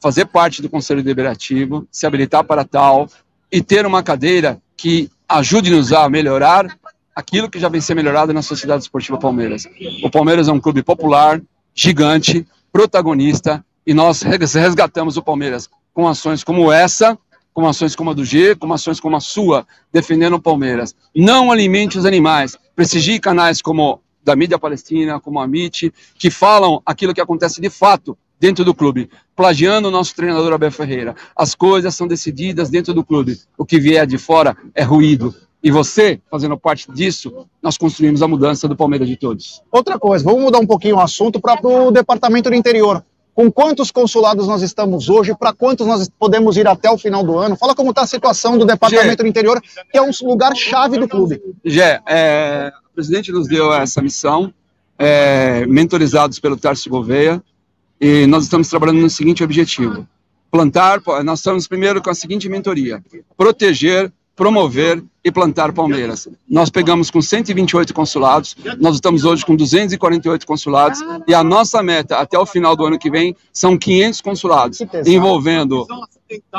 [0.00, 3.08] fazer parte do conselho deliberativo, se habilitar para tal
[3.50, 6.76] e ter uma cadeira que ajude-nos a melhorar
[7.14, 9.66] aquilo que já vem ser melhorado na Sociedade Esportiva Palmeiras.
[10.02, 11.40] O Palmeiras é um clube popular,
[11.74, 17.18] gigante, protagonista, e nós resgatamos o Palmeiras com ações como essa,
[17.52, 20.94] com ações como a do G, com ações como a sua, defendendo o Palmeiras.
[21.14, 26.82] Não alimente os animais, prestigie canais como da mídia palestina, como a MIT, que falam
[26.84, 31.14] aquilo que acontece de fato dentro do clube, plagiando o nosso treinador Abel Ferreira.
[31.36, 33.38] As coisas são decididas dentro do clube.
[33.56, 35.34] O que vier de fora é ruído.
[35.62, 39.62] E você, fazendo parte disso, nós construímos a mudança do Palmeiras de todos.
[39.70, 43.02] Outra coisa, vamos mudar um pouquinho o assunto para o departamento do interior
[43.34, 47.36] com quantos consulados nós estamos hoje, para quantos nós podemos ir até o final do
[47.36, 47.56] ano.
[47.56, 50.98] Fala como está a situação do Departamento Gê, do Interior, que é um lugar chave
[50.98, 51.42] do clube.
[51.64, 54.54] Gé, é, o presidente nos deu essa missão,
[54.96, 57.42] é, mentorizados pelo Tarso Gouveia,
[58.00, 60.06] e nós estamos trabalhando no seguinte objetivo:
[60.50, 63.02] plantar, nós estamos primeiro com a seguinte mentoria,
[63.36, 66.28] proteger promover e plantar palmeiras.
[66.48, 72.18] Nós pegamos com 128 consulados, nós estamos hoje com 248 consulados e a nossa meta
[72.18, 75.86] até o final do ano que vem são 500 consulados, envolvendo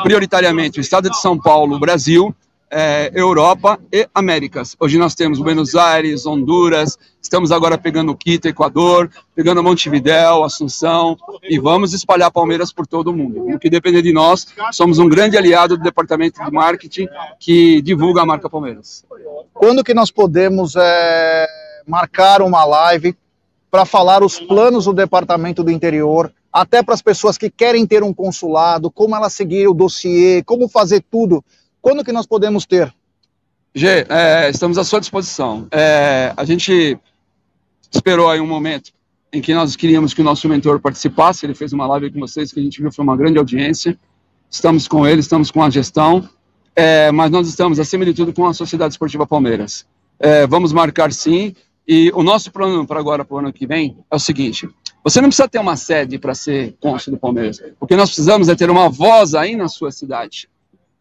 [0.02, 2.34] prioritariamente o estado de São Paulo, Brasil,
[2.70, 4.76] é, Europa e Américas.
[4.78, 11.58] Hoje nós temos Buenos Aires, Honduras, estamos agora pegando Quito, Equador, pegando Montevidéu, Assunção e
[11.58, 13.54] vamos espalhar Palmeiras por todo o mundo.
[13.54, 18.22] O que depender de nós, somos um grande aliado do departamento de marketing que divulga
[18.22, 19.04] a marca Palmeiras.
[19.54, 21.46] Quando que nós podemos é,
[21.86, 23.16] marcar uma live
[23.70, 28.02] para falar os planos do departamento do interior, até para as pessoas que querem ter
[28.02, 31.44] um consulado, como ela seguir o dossiê, como fazer tudo
[31.86, 32.92] quando que nós podemos ter?
[33.72, 35.68] Gê, é, estamos à sua disposição.
[35.70, 36.98] É, a gente
[37.94, 38.90] esperou aí um momento
[39.32, 42.52] em que nós queríamos que o nosso mentor participasse, ele fez uma live com vocês
[42.52, 43.96] que a gente viu foi uma grande audiência.
[44.50, 46.28] Estamos com ele, estamos com a gestão,
[46.74, 49.86] é, mas nós estamos, acima de tudo, com a Sociedade Esportiva Palmeiras.
[50.18, 51.54] É, vamos marcar sim,
[51.86, 54.68] e o nosso plano para agora, para o ano que vem, é o seguinte:
[55.04, 57.62] você não precisa ter uma sede para ser cônsul do Palmeiras.
[57.78, 60.48] O que nós precisamos é ter uma voz aí na sua cidade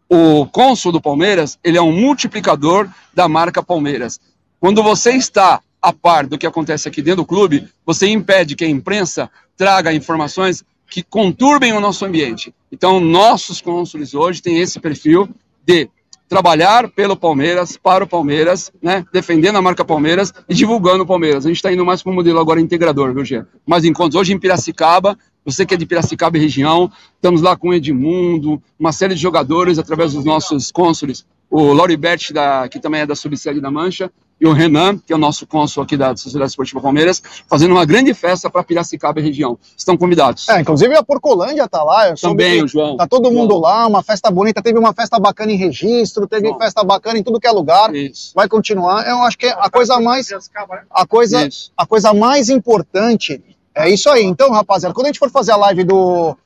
[0.10, 4.20] o cônsul do Palmeiras, ele é um multiplicador da marca Palmeiras.
[4.60, 8.66] Quando você está a par do que acontece aqui dentro do clube, você impede que
[8.66, 12.54] a imprensa traga informações que conturbem o nosso ambiente.
[12.72, 15.30] Então, nossos cônsules hoje têm esse perfil
[15.66, 15.90] de
[16.28, 21.46] trabalhar pelo Palmeiras, para o Palmeiras, né, defendendo a marca Palmeiras e divulgando o Palmeiras.
[21.46, 23.44] A gente está indo mais para um modelo agora integrador, viu, Gê?
[23.84, 24.20] Encontros.
[24.20, 28.62] Hoje em Piracicaba, você que é de Piracicaba e região, estamos lá com o Edmundo,
[28.80, 31.26] uma série de jogadores através dos nossos cônsules.
[31.50, 35.16] o Lauribert, da, que também é da subsede da Mancha, e o Renan, que é
[35.16, 39.24] o nosso cônsul aqui da Sociedade Esportiva Palmeiras, fazendo uma grande festa para Piracicaba e
[39.24, 39.58] região.
[39.78, 40.50] Estão convidados.
[40.50, 42.14] É, inclusive a Porcolândia tá lá.
[42.16, 42.98] Também, o João.
[42.98, 43.62] Tá todo mundo João.
[43.62, 44.62] lá, uma festa bonita.
[44.62, 46.60] Teve uma festa bacana em registro, teve João.
[46.60, 47.96] festa bacana em tudo que é lugar.
[47.96, 48.34] Isso.
[48.36, 49.08] Vai continuar.
[49.08, 50.30] Eu acho que a coisa mais,
[50.92, 53.42] a coisa, a coisa mais importante
[53.76, 54.24] é isso aí.
[54.24, 56.38] Então, rapaziada, quando a gente for fazer a live do,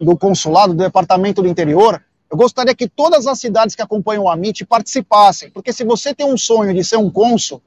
[0.00, 4.30] do consulado, do departamento do interior, eu gostaria que todas as cidades que acompanham o
[4.30, 5.50] Amit participassem.
[5.50, 7.62] Porque se você tem um sonho de ser um cônsul,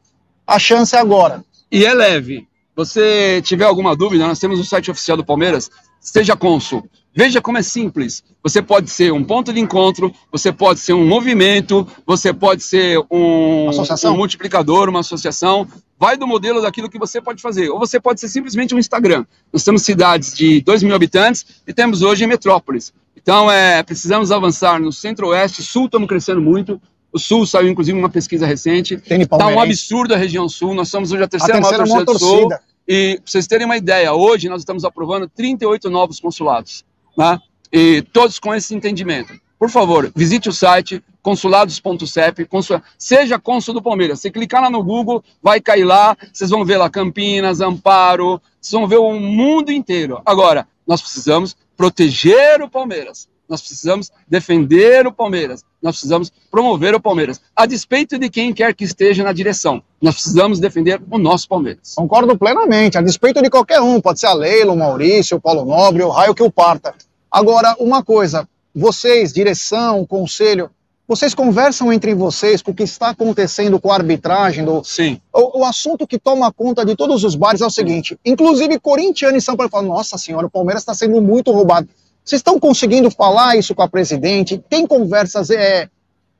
[0.46, 1.44] a chance é agora.
[1.72, 2.48] E é leve.
[2.76, 6.88] Você tiver alguma dúvida, nós temos o site oficial do Palmeiras, seja cônsul.
[7.14, 8.24] Veja como é simples.
[8.42, 13.00] Você pode ser um ponto de encontro, você pode ser um movimento, você pode ser
[13.12, 14.14] um, Associação.
[14.14, 15.68] um multiplicador, uma associação.
[16.00, 17.70] Vai do modelo daquilo que você pode fazer.
[17.70, 19.26] Ou você pode ser simplesmente um Instagram.
[19.52, 22.94] Nós temos cidades de 2 mil habitantes e temos hoje metrópoles.
[23.16, 26.82] Então, é, precisamos avançar no centro-oeste, sul estamos crescendo muito.
[27.14, 28.96] O sul saiu, inclusive, uma pesquisa recente.
[28.96, 30.74] Está um absurdo a região sul.
[30.74, 32.50] Nós somos hoje a A terceira, terceira maior torcida do sul.
[32.88, 36.84] E pra vocês terem uma ideia, hoje nós estamos aprovando 38 novos consulados,
[37.18, 37.40] né?
[37.72, 39.34] E todos com esse entendimento.
[39.58, 42.82] Por favor, visite o site consulados.cep, consul...
[42.98, 44.20] seja cônsul do Palmeiras.
[44.20, 48.72] Se clicar lá no Google, vai cair lá, vocês vão ver lá Campinas, Amparo, vocês
[48.72, 50.22] vão ver o mundo inteiro.
[50.26, 53.30] Agora, nós precisamos proteger o Palmeiras.
[53.52, 55.62] Nós precisamos defender o Palmeiras.
[55.82, 57.42] Nós precisamos promover o Palmeiras.
[57.54, 59.84] A despeito de quem quer que esteja na direção.
[60.02, 61.94] Nós precisamos defender o nosso Palmeiras.
[61.94, 65.66] Concordo plenamente, a despeito de qualquer um, pode ser a Leila, o Maurício, o Paulo
[65.66, 66.96] Nobre, o raio que o parta.
[67.30, 70.72] Agora, uma coisa, vocês, direção, conselho,
[71.06, 75.20] vocês conversam entre vocês com o que está acontecendo com a arbitragem do, Sim.
[75.34, 79.36] o, o assunto que toma conta de todos os bares é o seguinte: inclusive corintiano
[79.36, 81.90] e São Paulo falam, nossa senhora, o Palmeiras está sendo muito roubado.
[82.24, 84.58] Vocês estão conseguindo falar isso com a presidente?
[84.70, 85.90] Tem conversas é,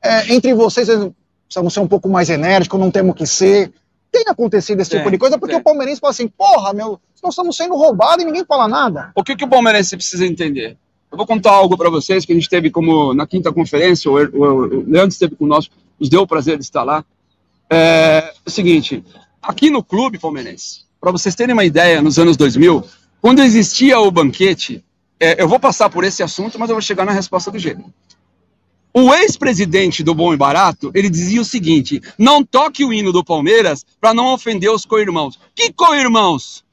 [0.02, 0.88] é, entre vocês?
[1.46, 3.72] Precisamos ser um pouco mais enérgicos, não temos que ser.
[4.10, 7.56] Tem acontecido esse tipo de coisa, porque o palmeirense fala assim: porra, meu, nós estamos
[7.56, 9.10] sendo roubados e ninguém fala nada.
[9.14, 10.76] O que, que o palmeirense precisa entender?
[11.10, 14.14] Eu vou contar algo para vocês que a gente teve como na quinta conferência, o,
[14.14, 17.04] o, o Leandro esteve conosco, nos deu o prazer de estar lá.
[17.70, 19.04] É o seguinte,
[19.40, 22.84] aqui no clube palmeirense, para vocês terem uma ideia, nos anos 2000,
[23.20, 24.84] quando existia o banquete,
[25.22, 27.84] é, eu vou passar por esse assunto, mas eu vou chegar na resposta do jeito.
[28.92, 33.24] O ex-presidente do Bom e Barato, ele dizia o seguinte: não toque o hino do
[33.24, 35.38] Palmeiras para não ofender os co-irmãos.
[35.54, 36.64] Que co-irmãos?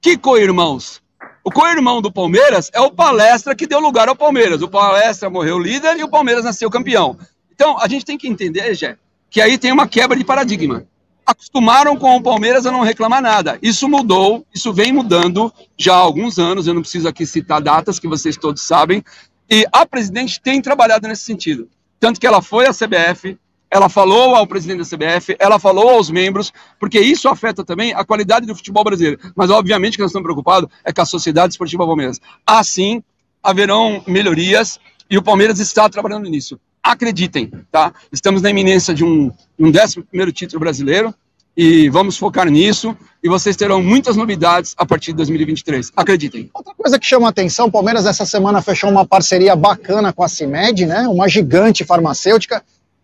[0.00, 1.00] Que co-irmãos?
[1.44, 4.62] O co-irmão do Palmeiras é o Palestra que deu lugar ao Palmeiras.
[4.62, 7.16] O Palestra morreu líder e o Palmeiras nasceu campeão.
[7.54, 8.98] Então, a gente tem que entender, Gé,
[9.30, 10.84] que aí tem uma quebra de paradigma.
[11.26, 13.58] Acostumaram com o Palmeiras a não reclamar nada.
[13.60, 16.66] Isso mudou, isso vem mudando já há alguns anos.
[16.66, 19.02] Eu não preciso aqui citar datas que vocês todos sabem.
[19.50, 21.68] E a presidente tem trabalhado nesse sentido.
[21.98, 23.36] Tanto que ela foi à CBF,
[23.68, 28.04] ela falou ao presidente da CBF, ela falou aos membros, porque isso afeta também a
[28.04, 29.18] qualidade do futebol brasileiro.
[29.34, 32.20] Mas, obviamente, que nós estamos preocupados é com a Sociedade Esportiva Palmeiras.
[32.46, 33.02] Assim,
[33.42, 34.78] haverão melhorias
[35.10, 36.58] e o Palmeiras está trabalhando nisso.
[36.86, 37.92] Acreditem, tá?
[38.12, 41.12] Estamos na iminência de um, um 11 título brasileiro
[41.56, 45.90] e vamos focar nisso e vocês terão muitas novidades a partir de 2023.
[45.96, 46.48] Acreditem.
[46.54, 50.22] Outra coisa que chama a atenção, o Palmeiras essa semana fechou uma parceria bacana com
[50.22, 51.08] a CIMED, né?
[51.08, 52.62] Uma gigante farmacêutica.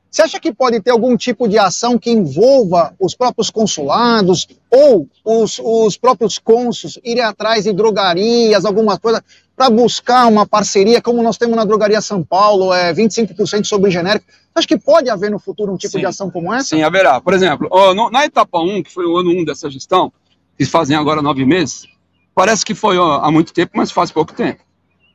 [0.09, 5.09] Você acha que pode ter algum tipo de ação que envolva os próprios consulados ou
[5.25, 9.25] os, os próprios cônsuls irem atrás de drogarias, alguma coisa,
[9.63, 14.27] para buscar uma parceria, como nós temos na Drogaria São Paulo, é 25% sobre genérico?
[14.53, 16.01] Acha que pode haver no futuro um tipo Sim.
[16.01, 16.71] de ação como essa?
[16.71, 17.21] Sim, haverá.
[17.21, 17.69] Por exemplo,
[18.11, 20.13] na etapa 1, que foi o ano 1 dessa gestão,
[20.59, 21.87] que fazem agora nove meses,
[22.35, 24.65] parece que foi há muito tempo, mas faz pouco tempo.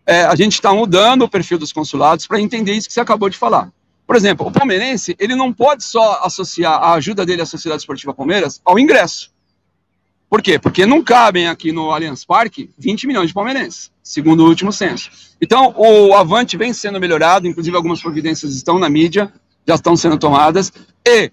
[0.05, 3.29] É, a gente está mudando o perfil dos consulados para entender isso que você acabou
[3.29, 3.69] de falar.
[4.05, 8.13] Por exemplo, o palmeirense, ele não pode só associar a ajuda dele à Sociedade Esportiva
[8.13, 9.29] Palmeiras ao ingresso.
[10.29, 10.59] Por quê?
[10.59, 15.09] Porque não cabem aqui no Allianz Parque 20 milhões de palmeirenses, segundo o último censo.
[15.41, 19.31] Então, o Avante vem sendo melhorado, inclusive algumas providências estão na mídia,
[19.65, 20.71] já estão sendo tomadas,
[21.05, 21.31] e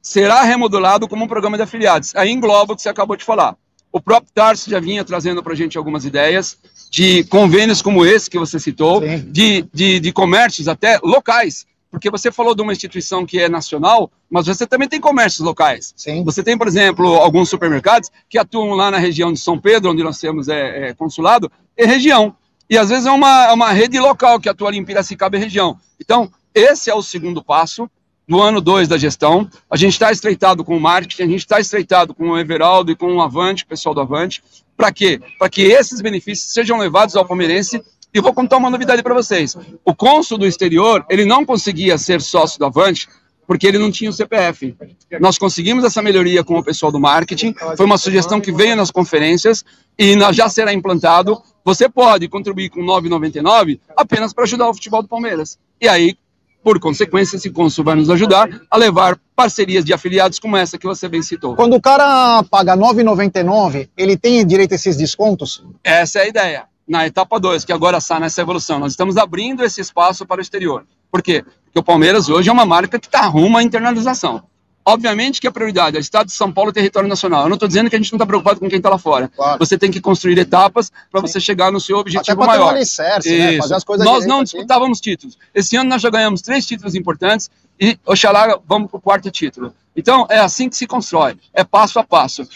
[0.00, 2.14] será remodelado como um programa de afiliados.
[2.14, 3.56] Aí engloba o que você acabou de falar.
[3.92, 6.56] O próprio Tarso já vinha trazendo para a gente algumas ideias
[6.90, 12.30] de convênios como esse que você citou, de, de, de comércios até locais, porque você
[12.30, 15.92] falou de uma instituição que é nacional, mas você também tem comércios locais.
[15.96, 16.22] Sim.
[16.24, 20.02] Você tem, por exemplo, alguns supermercados que atuam lá na região de São Pedro, onde
[20.02, 22.34] nós temos é, é, consulado, e região.
[22.68, 25.40] E às vezes é uma, é uma rede local que atua ali em Piracicaba e
[25.40, 25.76] região.
[26.00, 27.90] Então, esse é o segundo passo
[28.28, 29.50] do ano 2 da gestão.
[29.68, 32.96] A gente está estreitado com o marketing, a gente está estreitado com o Everaldo e
[32.96, 34.40] com o Avante, o pessoal do Avante.
[34.76, 35.20] Para quê?
[35.36, 39.56] Para que esses benefícios sejam levados ao palmeirense E vou contar uma novidade para vocês.
[39.84, 43.08] O cônsul do exterior, ele não conseguia ser sócio da Avante
[43.46, 44.76] porque ele não tinha o CPF.
[45.20, 48.92] Nós conseguimos essa melhoria com o pessoal do marketing, foi uma sugestão que veio nas
[48.92, 49.64] conferências
[49.98, 51.42] e já será implantado.
[51.64, 55.58] Você pode contribuir com 9,99 apenas para ajudar o futebol do Palmeiras.
[55.80, 56.16] E aí,
[56.62, 60.86] por consequência, esse cônsul vai nos ajudar a levar parcerias de afiliados como essa que
[60.86, 61.56] você bem citou.
[61.56, 65.64] Quando o cara paga 9,99, ele tem direito a esses descontos?
[65.82, 66.69] Essa é a ideia.
[66.90, 70.42] Na etapa 2, que agora está nessa evolução, nós estamos abrindo esse espaço para o
[70.42, 70.84] exterior.
[71.08, 71.44] Por quê?
[71.64, 74.42] Porque o Palmeiras hoje é uma marca que está rumo à internalização.
[74.84, 77.42] Obviamente que a prioridade é o Estado de São Paulo e território nacional.
[77.42, 79.28] Eu não estou dizendo que a gente não está preocupado com quem está lá fora.
[79.28, 79.56] Claro.
[79.60, 82.74] Você tem que construir etapas para você chegar no seu objetivo Até maior.
[82.74, 83.58] Alicerce, né?
[83.58, 85.10] Fazer as coisas nós não disputávamos aqui.
[85.10, 85.38] títulos.
[85.54, 87.48] Esse ano nós já ganhamos três títulos importantes
[87.80, 89.72] e, oxalá, vamos para o quarto título.
[89.94, 91.38] Então, é assim que se constrói.
[91.54, 92.48] É passo a passo.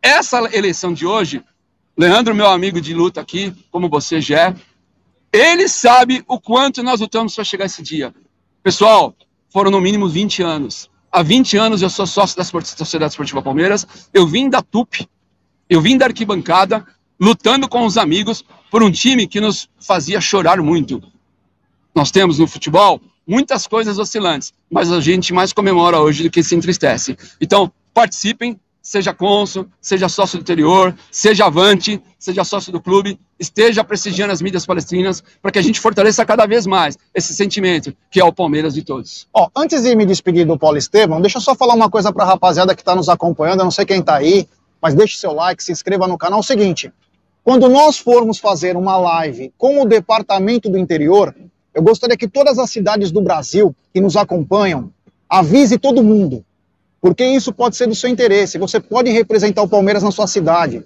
[0.00, 1.44] Essa eleição de hoje,
[1.96, 4.54] Leandro, meu amigo de luta aqui, como você já é,
[5.32, 8.14] ele sabe o quanto nós lutamos para chegar esse dia.
[8.62, 9.14] Pessoal,
[9.50, 10.90] foram no mínimo 20 anos.
[11.10, 13.86] Há 20 anos eu sou sócio da Sociedade Esportiva Palmeiras.
[14.12, 15.06] Eu vim da TUP,
[15.68, 16.86] eu vim da arquibancada,
[17.20, 21.02] lutando com os amigos por um time que nos fazia chorar muito.
[21.94, 26.42] Nós temos no futebol muitas coisas oscilantes, mas a gente mais comemora hoje do que
[26.42, 27.16] se entristece.
[27.38, 33.84] Então, participem, seja cônsul, seja sócio do interior, seja avante, seja sócio do clube, esteja
[33.84, 38.20] prestigiando as mídias palestrinas para que a gente fortaleça cada vez mais esse sentimento que
[38.20, 39.28] é o Palmeiras de todos.
[39.32, 42.24] Ó, antes de me despedir do Paulo Estevam, deixa eu só falar uma coisa para
[42.24, 44.48] a rapaziada que está nos acompanhando, eu não sei quem está aí,
[44.80, 46.38] mas deixe seu like, se inscreva no canal.
[46.38, 46.92] É o seguinte,
[47.44, 51.34] quando nós formos fazer uma live com o Departamento do Interior,
[51.72, 54.92] eu gostaria que todas as cidades do Brasil que nos acompanham
[55.28, 56.44] avise todo mundo
[57.02, 58.56] porque isso pode ser do seu interesse.
[58.58, 60.84] Você pode representar o Palmeiras na sua cidade,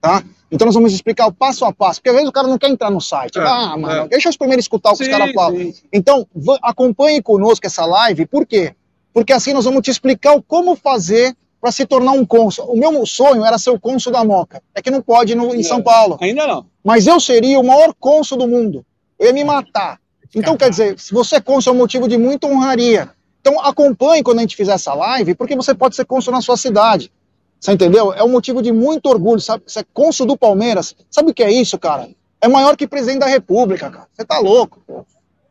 [0.00, 0.24] tá?
[0.50, 2.68] Então nós vamos explicar o passo a passo, porque às vezes o cara não quer
[2.68, 3.38] entrar no site.
[3.38, 4.08] É, ah, mano, é.
[4.08, 5.72] deixa eu primeiro escutar o que sim, os caras falam.
[5.92, 6.26] Então,
[6.60, 8.74] acompanhe conosco essa live, por quê?
[9.14, 12.64] Porque assim nós vamos te explicar como fazer para se tornar um cônsul.
[12.66, 14.60] O meu sonho era ser o cônsul da Moca.
[14.74, 16.18] É que não pode no, em São Paulo.
[16.20, 16.66] Ainda não.
[16.84, 18.84] Mas eu seria o maior cônsul do mundo.
[19.18, 19.98] Eu ia me matar.
[20.34, 23.10] Então, quer dizer, se você é cônsul é um motivo de muita honraria.
[23.46, 26.56] Então acompanhe quando a gente fizer essa live, porque você pode ser cônsul na sua
[26.56, 27.12] cidade.
[27.60, 28.12] Você entendeu?
[28.12, 29.62] É um motivo de muito orgulho, sabe?
[29.64, 30.96] Você é cônsul do Palmeiras.
[31.08, 32.08] Sabe o que é isso, cara?
[32.40, 34.08] É maior que presidente da República, cara.
[34.12, 35.06] Você tá louco, pô.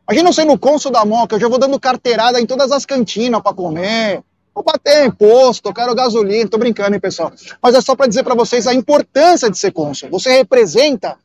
[0.06, 3.40] Imagina eu sendo cônsul da Moca, eu já vou dando carteirada em todas as cantinas
[3.40, 4.22] para comer.
[4.54, 6.50] Vou bater imposto, eu quero gasolina.
[6.50, 7.32] Tô brincando, hein, pessoal?
[7.62, 10.10] Mas é só para dizer para vocês a importância de ser cônsul.
[10.10, 11.16] Você representa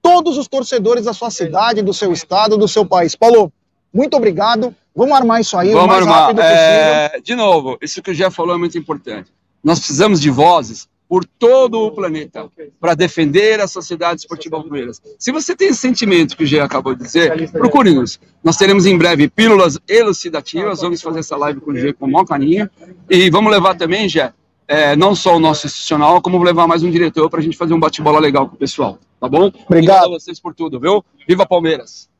[0.00, 3.16] todos os torcedores da sua cidade, do seu estado, do seu país.
[3.16, 3.52] Paulo,
[3.92, 4.74] muito obrigado.
[4.94, 6.20] Vamos armar isso aí Vamos o mais armar.
[6.22, 7.08] rápido é...
[7.08, 7.22] possível.
[7.22, 9.30] De novo, isso que o Jeff falou é muito importante.
[9.62, 12.48] Nós precisamos de vozes por todo o planeta
[12.80, 15.00] para defender a Sociedade Esportiva Palmeiras.
[15.18, 18.18] Se você tem esse sentimento que o Gê acabou de dizer, procure-nos.
[18.42, 22.10] Nós teremos em breve pílulas elucidativas, vamos fazer essa live com o Gê com o
[22.10, 22.68] maior carinho.
[23.10, 24.32] E vamos levar também, Gê,
[24.66, 27.74] é, não só o nosso institucional, como levar mais um diretor para a gente fazer
[27.74, 28.98] um bate-bola legal com o pessoal.
[29.20, 29.48] Tá bom?
[29.48, 29.66] Obrigado.
[29.66, 31.04] Obrigado a vocês por tudo, viu?
[31.28, 32.11] Viva Palmeiras!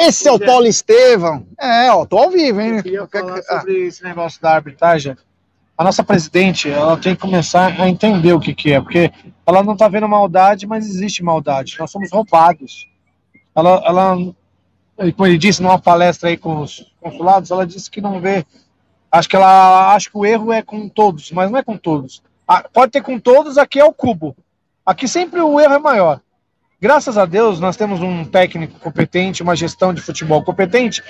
[0.00, 1.46] Esse é o Paulo Estevão.
[1.60, 2.76] É, ó, tô ao vivo, hein?
[2.78, 5.14] Eu queria falar sobre esse negócio da arbitragem.
[5.76, 9.12] A nossa presidente, ela tem que começar a entender o que, que é, porque
[9.46, 11.76] ela não tá vendo maldade, mas existe maldade.
[11.78, 12.88] Nós somos roubados.
[13.54, 14.16] Ela, ela
[15.12, 18.46] como ele disse numa palestra aí com os consulados, ela disse que não vê.
[19.12, 22.22] Acho que ela acha que o erro é com todos, mas não é com todos.
[22.48, 24.34] Ah, pode ter com todos, aqui é o cubo.
[24.84, 26.20] Aqui sempre o erro é maior.
[26.80, 31.02] Graças a Deus, nós temos um técnico competente, uma gestão de futebol competente,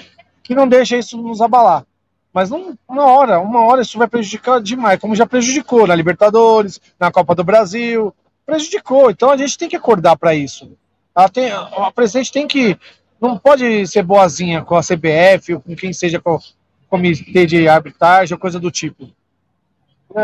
[0.42, 1.86] que não deixa isso nos abalar.
[2.34, 6.80] Mas não, uma hora, uma hora isso vai prejudicar demais, como já prejudicou na Libertadores,
[6.98, 8.12] na Copa do Brasil,
[8.44, 9.12] prejudicou.
[9.12, 10.76] Então a gente tem que acordar para isso.
[11.14, 12.76] A, tem, a presidente tem que,
[13.20, 16.40] não pode ser boazinha com a CBF ou com quem seja com o
[16.88, 19.08] comitê de arbitragem ou coisa do tipo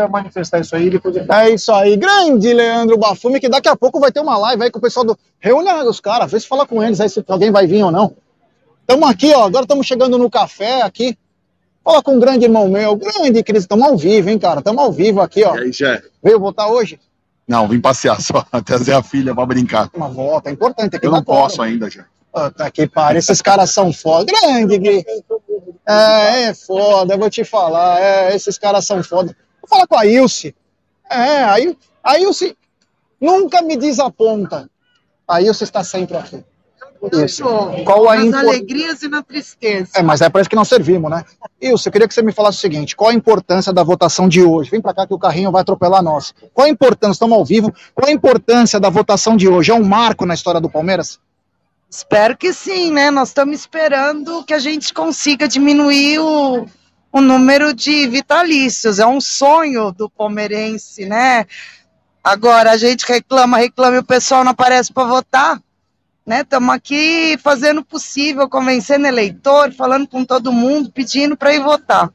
[0.09, 0.89] manifestar isso aí.
[0.89, 1.15] Depois...
[1.15, 4.71] É isso aí, grande Leandro Bafume, que daqui a pouco vai ter uma live aí
[4.71, 5.17] com o pessoal do.
[5.39, 8.15] Reúne os caras, vê se fala com eles aí se alguém vai vir ou não.
[8.81, 11.17] Estamos aqui, ó, agora estamos chegando no café aqui.
[11.83, 14.59] Fala com um grande irmão meu, grande Cris, estamos ao vivo, hein, cara?
[14.59, 15.55] Estamos ao vivo aqui, ó.
[15.55, 16.01] E aí, Jé?
[16.21, 16.99] Veio votar hoje?
[17.47, 19.89] Não, vim passear só, trazer a filha pra brincar.
[19.93, 20.97] Uma volta, é importante.
[20.97, 22.05] Aqui Eu não posso ainda, já.
[22.33, 24.31] Puta que pariu, esses caras são foda.
[24.31, 25.05] Grande, Gui.
[25.87, 28.01] É, é foda, eu vou te falar.
[28.01, 29.35] É, esses caras são foda.
[29.69, 30.55] Vou falar com a Ilse.
[31.09, 32.57] É, aí, a Ilse
[33.19, 34.69] nunca me desaponta.
[35.27, 36.43] A Ilse está sempre aqui.
[37.13, 37.43] Isso.
[37.85, 38.43] Qual a nas import...
[38.43, 39.91] alegrias e na tristeza.
[39.95, 41.23] É, mas é para isso que nós servimos, né?
[41.61, 44.41] Ilse, eu queria que você me falasse o seguinte: qual a importância da votação de
[44.41, 44.71] hoje?
[44.71, 46.33] Vem para cá que o carrinho vai atropelar nós.
[46.53, 47.13] Qual a importância?
[47.13, 47.73] Estamos ao vivo.
[47.93, 49.71] Qual a importância da votação de hoje?
[49.71, 51.19] É um marco na história do Palmeiras?
[51.89, 53.11] Espero que sim, né?
[53.11, 56.65] Nós estamos esperando que a gente consiga diminuir o,
[57.11, 58.99] o número de vitalícios.
[58.99, 61.45] É um sonho do palmeirense, né?
[62.23, 65.61] Agora a gente reclama, reclama e o pessoal não aparece para votar.
[66.25, 66.41] Né?
[66.41, 72.11] Estamos aqui fazendo o possível, convencendo eleitor, falando com todo mundo, pedindo para ir votar.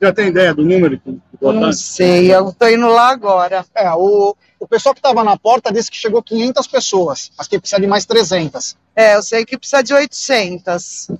[0.00, 1.60] Já tem ideia do número de votantes?
[1.60, 3.66] Não sei, eu estou indo lá agora.
[3.74, 7.58] É, o, o pessoal que estava na porta disse que chegou 500 pessoas, mas que
[7.58, 8.78] precisa de mais 300.
[8.96, 11.10] É, eu sei que precisa de 800.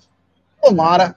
[0.62, 1.14] Tomara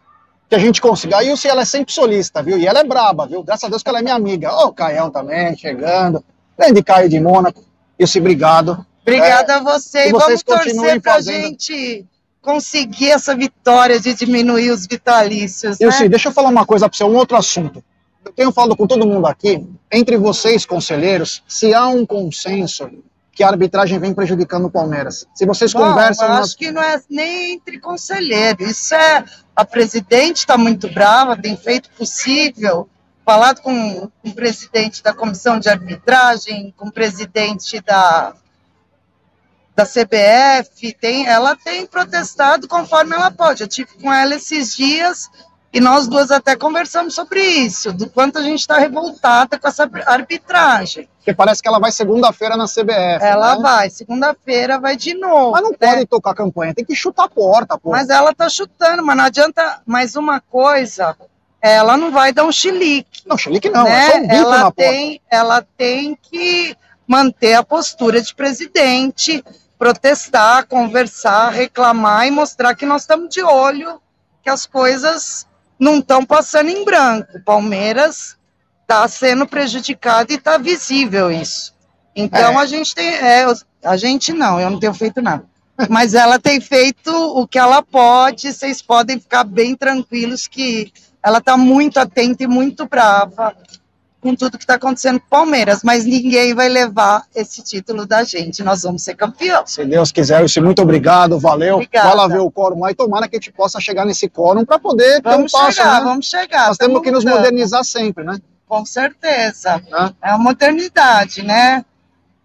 [0.53, 1.17] que a gente consiga.
[1.17, 2.57] A Ilse, ela é sempre solista, viu?
[2.59, 3.41] E ela é braba, viu?
[3.43, 4.51] Graças a Deus que ela é minha amiga.
[4.53, 6.23] Ó, o Caião também, chegando.
[6.57, 7.63] Grande Caio de Mônaco.
[7.97, 8.85] Ilse, obrigado.
[9.01, 10.09] Obrigada É, a você.
[10.09, 11.43] E vocês vamos torcer continuem para a fazendo.
[11.43, 12.05] gente
[12.39, 15.79] conseguir essa vitória de diminuir os vitalícios.
[15.79, 15.87] Né?
[15.87, 17.83] Ilse, deixa eu falar uma coisa para você, um outro assunto.
[18.23, 22.89] Eu tenho falado com todo mundo aqui, entre vocês, conselheiros, se há um consenso
[23.33, 25.27] que a arbitragem vem prejudicando o Palmeiras.
[25.33, 26.27] Se vocês Bom, conversam...
[26.27, 28.69] eu acho que não é nem entre conselheiros.
[28.69, 29.25] Isso é.
[29.55, 32.89] A presidente está muito brava, tem feito possível,
[33.25, 38.33] falado com, com o presidente da comissão de arbitragem, com o presidente da,
[39.75, 43.61] da CBF, tem, ela tem protestado conforme ela pode.
[43.61, 45.29] Eu tive com ela esses dias
[45.73, 49.89] e nós duas até conversamos sobre isso, do quanto a gente está revoltada com essa
[50.05, 51.09] arbitragem.
[51.17, 53.23] Porque parece que ela vai segunda-feira na CBF.
[53.25, 53.61] Ela né?
[53.61, 55.51] vai, segunda-feira vai de novo.
[55.51, 55.77] Mas não né?
[55.79, 57.89] pode tocar campanha, tem que chutar a porta, pô.
[57.89, 59.81] Mas ela tá chutando, mas não adianta.
[59.83, 61.17] Mais uma coisa,
[61.59, 63.23] ela não vai dar um chilique.
[63.25, 64.05] Não, chilique não, né?
[64.05, 69.43] é só um bico ela na tem, ela tem que manter a postura de presidente,
[69.79, 73.99] protestar, conversar, reclamar e mostrar que nós estamos de olho,
[74.43, 75.47] que as coisas
[75.83, 77.37] não estão passando em branco.
[77.37, 78.37] O Palmeiras
[78.81, 81.73] está sendo prejudicado e está visível isso.
[82.15, 82.63] Então É.
[82.63, 83.45] a gente tem, é,
[83.83, 85.45] a gente não, eu não tenho feito nada.
[85.89, 91.39] Mas ela tem feito o que ela pode, vocês podem ficar bem tranquilos que ela
[91.39, 93.55] está muito atenta e muito brava
[94.23, 98.23] com tudo que está acontecendo com o Palmeiras, mas ninguém vai levar esse título da
[98.23, 99.67] gente, nós vamos ser campeão.
[99.67, 101.75] Se Deus quiser, Ilse, muito obrigado, valeu.
[101.75, 102.07] Obrigada.
[102.07, 104.79] Vai lá ver o quórum aí, tomara que a gente possa chegar nesse quórum para
[104.79, 106.05] poder Vamos ter um passo, chegar, né?
[106.05, 106.67] vamos chegar.
[106.69, 107.43] Nós temos que nos lutando.
[107.43, 108.39] modernizar sempre, né?
[108.67, 109.83] Com certeza.
[109.91, 110.13] Né?
[110.21, 111.83] É uma modernidade, né?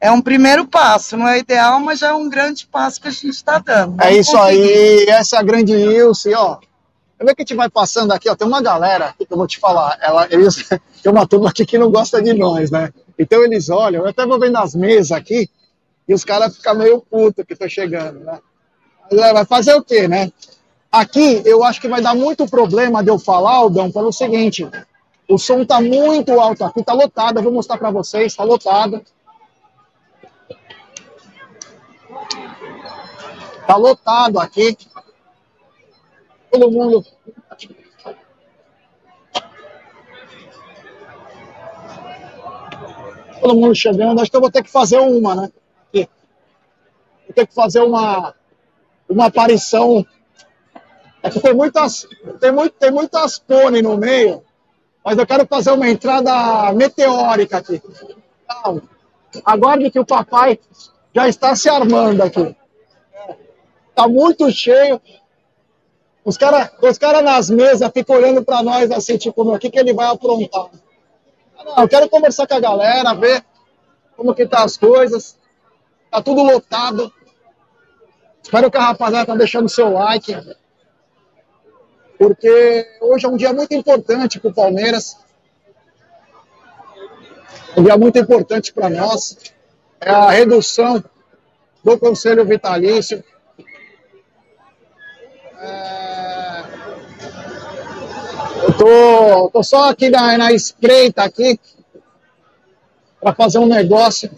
[0.00, 3.10] É um primeiro passo, não é ideal, mas já é um grande passo que a
[3.10, 4.00] gente está dando.
[4.00, 4.62] É Vamos isso conseguir.
[4.62, 6.58] aí, essa é a grande Ilse, ó.
[7.18, 9.36] Eu vejo que a gente vai passando aqui, ó, tem uma galera aqui que eu
[9.36, 10.68] vou te falar, ela, eles,
[11.02, 12.92] tem uma turma aqui que não gosta de nós, né?
[13.18, 15.50] Então eles olham, eu até vou vendo as mesas aqui,
[16.08, 18.38] e os caras ficam meio putos que estão chegando, né?
[19.10, 20.30] É, vai fazer o quê, né?
[20.90, 24.68] Aqui, eu acho que vai dar muito problema de eu falar, Aldão, pelo seguinte,
[25.28, 29.02] o som tá muito alto aqui, tá lotado, eu vou mostrar para vocês, tá lotado.
[33.66, 34.78] Tá lotado aqui.
[36.50, 37.04] Todo mundo.
[43.40, 44.20] Todo mundo chegando.
[44.20, 45.52] Acho que eu vou ter que fazer uma, né?
[47.28, 48.34] Vou ter que fazer uma,
[49.08, 50.04] uma aparição.
[51.22, 52.06] É que tem muitas,
[52.40, 54.42] tem muito, tem muitas pônei no meio,
[55.04, 57.82] mas eu quero fazer uma entrada meteórica aqui.
[58.48, 58.82] Calma.
[59.44, 60.58] Aguarde que o papai
[61.14, 62.56] já está se armando aqui.
[63.94, 65.00] Tá muito cheio.
[66.28, 69.78] Os caras os cara nas mesas ficam olhando para nós assim, tipo, o que, que
[69.78, 70.68] ele vai aprontar?
[71.74, 73.42] Eu quero conversar com a galera, ver
[74.14, 75.38] como que tá as coisas.
[76.10, 77.10] Tá tudo lotado.
[78.42, 80.36] Espero que a rapaziada tá deixando seu like.
[82.18, 85.16] Porque hoje é um dia muito importante para o Palmeiras.
[87.74, 89.34] Um dia muito importante para nós.
[89.98, 91.02] É a redução
[91.82, 93.24] do Conselho Vitalício.
[95.60, 96.18] É,
[98.62, 101.58] Eu tô, tô só aqui na, na espreita aqui
[103.20, 104.30] para fazer um negócio.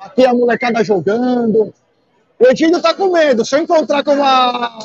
[0.00, 1.74] Aqui a molecada jogando.
[2.38, 3.44] O Edinho tá com medo.
[3.44, 4.78] Se eu encontrar com uma,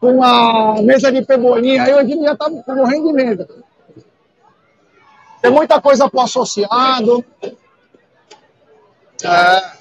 [0.00, 3.64] com uma mesa de pebolinha, aí o Edinho já tá morrendo de medo.
[5.42, 7.24] Tem muita coisa pro associado.
[9.24, 9.72] É.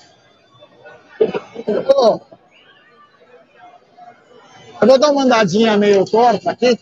[4.82, 6.78] Eu vou dar uma andadinha meio torta aqui.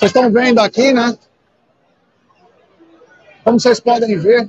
[0.00, 1.14] Vocês estão vendo aqui, né?
[3.44, 4.48] Como vocês podem ver,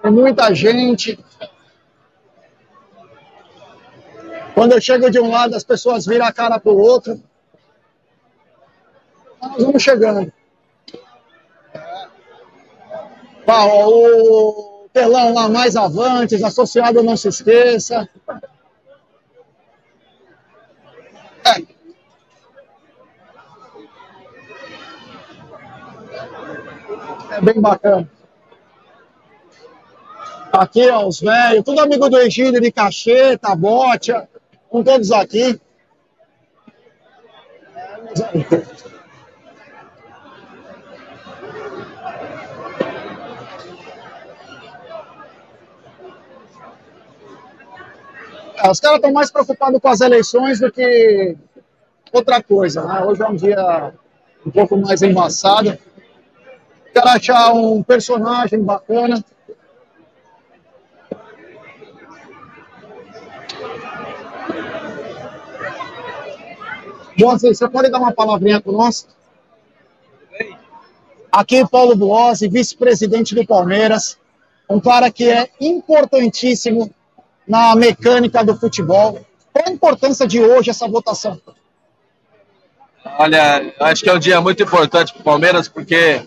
[0.00, 1.18] tem muita gente.
[4.54, 7.20] Quando eu chego de um lado, as pessoas viram a cara para o outro.
[9.42, 10.32] Nós vamos chegando.
[13.44, 18.08] Ó, o Pelão lá mais avantes, associado não se esqueça.
[21.44, 21.71] É.
[27.32, 28.06] É bem bacana.
[30.52, 34.28] Aqui, ó, os velhos, tudo amigo do Egílio, de Cacheta, Botia,
[34.68, 35.58] com todos aqui.
[48.62, 51.34] É, os caras estão mais preocupados com as eleições do que
[52.12, 53.02] outra coisa, né?
[53.02, 53.94] Hoje é um dia
[54.44, 55.78] um pouco mais embaçado.
[56.92, 59.24] Quero achar um personagem bacana.
[67.18, 69.06] Boazzi, você pode dar uma palavrinha com nós?
[71.30, 74.18] Aqui, Paulo Buozzi, vice-presidente do Palmeiras,
[74.68, 76.92] um cara que é importantíssimo
[77.46, 79.20] na mecânica do futebol.
[79.52, 81.40] Qual a importância de hoje essa votação?
[83.18, 86.22] Olha, acho que é um dia muito importante para o Palmeiras, porque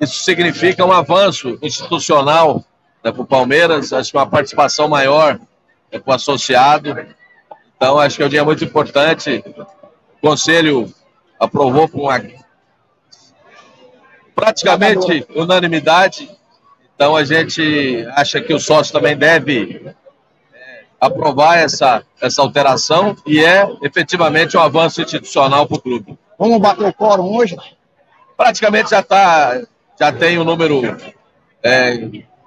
[0.00, 2.64] isso significa um avanço institucional
[3.02, 5.38] né, para o Palmeiras, acho que uma participação maior
[5.92, 7.06] né, para o associado.
[7.76, 9.44] Então, acho que é um dia muito importante.
[10.22, 10.92] O Conselho
[11.38, 12.22] aprovou com uma
[14.34, 16.30] praticamente unanimidade.
[16.94, 19.94] Então, a gente acha que o sócio também deve
[21.00, 26.18] aprovar essa, essa alteração e é efetivamente um avanço institucional para o clube.
[26.38, 27.56] Vamos bater o quórum hoje?
[28.36, 29.60] Praticamente já está,
[29.98, 30.82] já tem o um número
[31.62, 31.98] é,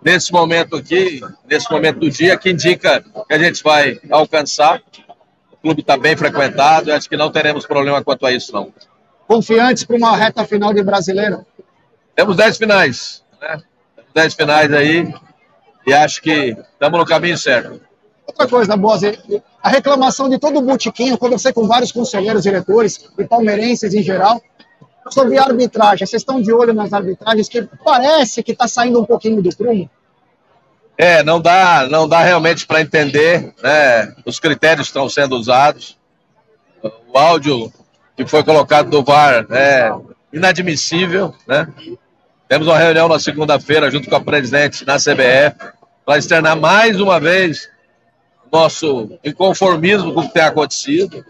[0.03, 4.81] nesse momento aqui, nesse momento do dia, que indica que a gente vai alcançar.
[5.51, 8.71] O clube está bem frequentado, acho que não teremos problema quanto a isso, não.
[9.27, 11.45] Confiantes para uma reta final de brasileiro?
[12.15, 13.61] Temos dez finais, né?
[14.13, 15.13] Dez finais aí,
[15.85, 17.81] e acho que estamos no caminho certo.
[18.25, 19.19] Outra coisa, Boze,
[19.61, 24.03] a reclamação de todo o botiquinho, eu conversei com vários conselheiros, diretores e palmeirenses em
[24.03, 24.41] geral,
[25.09, 26.05] sobre arbitragem.
[26.05, 29.89] Vocês estão de olho nas arbitragens que parece que está saindo um pouquinho do prumo?
[30.97, 34.15] É, não dá, não dá realmente para entender, né?
[34.25, 35.95] Os critérios estão sendo usados.
[36.81, 37.71] O áudio
[38.15, 39.91] que foi colocado do VAR é
[40.33, 41.67] inadmissível, né?
[42.47, 45.55] Temos uma reunião na segunda-feira junto com a presidente na CBF
[46.03, 47.69] para externar mais uma vez
[48.51, 51.23] nosso inconformismo com o que tem acontecido.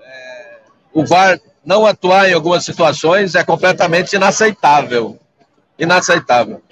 [0.00, 0.56] É,
[0.92, 5.18] o VAR não atuar em algumas situações é completamente inaceitável.
[5.78, 6.62] Inaceitável.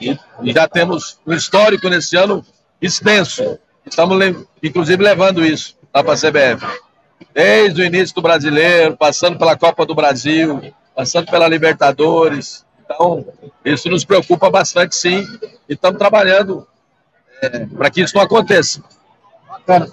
[0.00, 2.44] E, e já temos um histórico nesse ano
[2.80, 3.58] extenso.
[3.84, 4.18] Estamos,
[4.62, 6.66] inclusive, levando isso lá para a CBF.
[7.34, 12.64] Desde o início do brasileiro, passando pela Copa do Brasil, passando pela Libertadores.
[12.84, 13.26] Então,
[13.64, 15.26] isso nos preocupa bastante, sim.
[15.68, 16.66] E estamos trabalhando
[17.42, 18.82] é, para que isso não aconteça.
[19.48, 19.92] Bacana.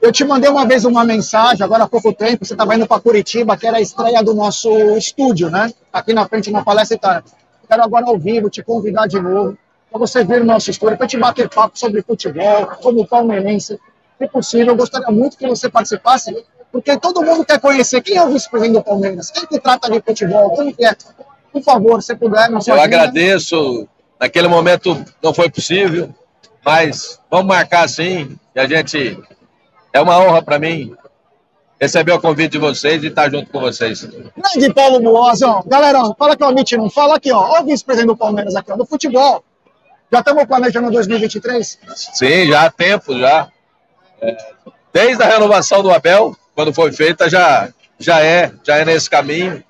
[0.00, 3.00] Eu te mandei uma vez uma mensagem, agora há pouco tempo, você estava indo para
[3.00, 5.72] Curitiba, que era a estreia do nosso estúdio, né?
[5.92, 7.22] Aqui na frente, uma palestra tal.
[7.68, 9.56] Quero agora ao vivo te convidar de novo
[9.90, 13.78] para você vir no nosso estúdio, para te bater papo sobre futebol, como palmeirense.
[14.18, 18.22] Se possível, eu gostaria muito que você participasse, porque todo mundo quer conhecer quem é
[18.22, 20.94] o vice-presidente do Palmeiras, quem que trata de futebol, como que é.
[21.52, 22.50] Por favor, se puder.
[22.66, 23.88] Eu agradeço.
[24.18, 26.08] Naquele momento não foi possível,
[26.64, 28.38] mas vamos marcar sim.
[28.54, 29.18] E a gente.
[29.96, 30.94] É uma honra para mim
[31.80, 34.04] receber o convite de vocês e estar junto com vocês.
[34.04, 35.62] Grande Paulo Buozzi, ó.
[35.62, 37.38] Galera, fala que o Amit não fala aqui, ó.
[37.38, 39.42] Olha o vice-presidente do Palmeiras aqui, ó, do futebol.
[40.12, 41.78] Já estamos planejando 2023?
[41.94, 43.48] Sim, já há tempo, já.
[44.20, 44.36] É,
[44.92, 49.64] desde a renovação do Abel, quando foi feita, já, já é, já é nesse caminho.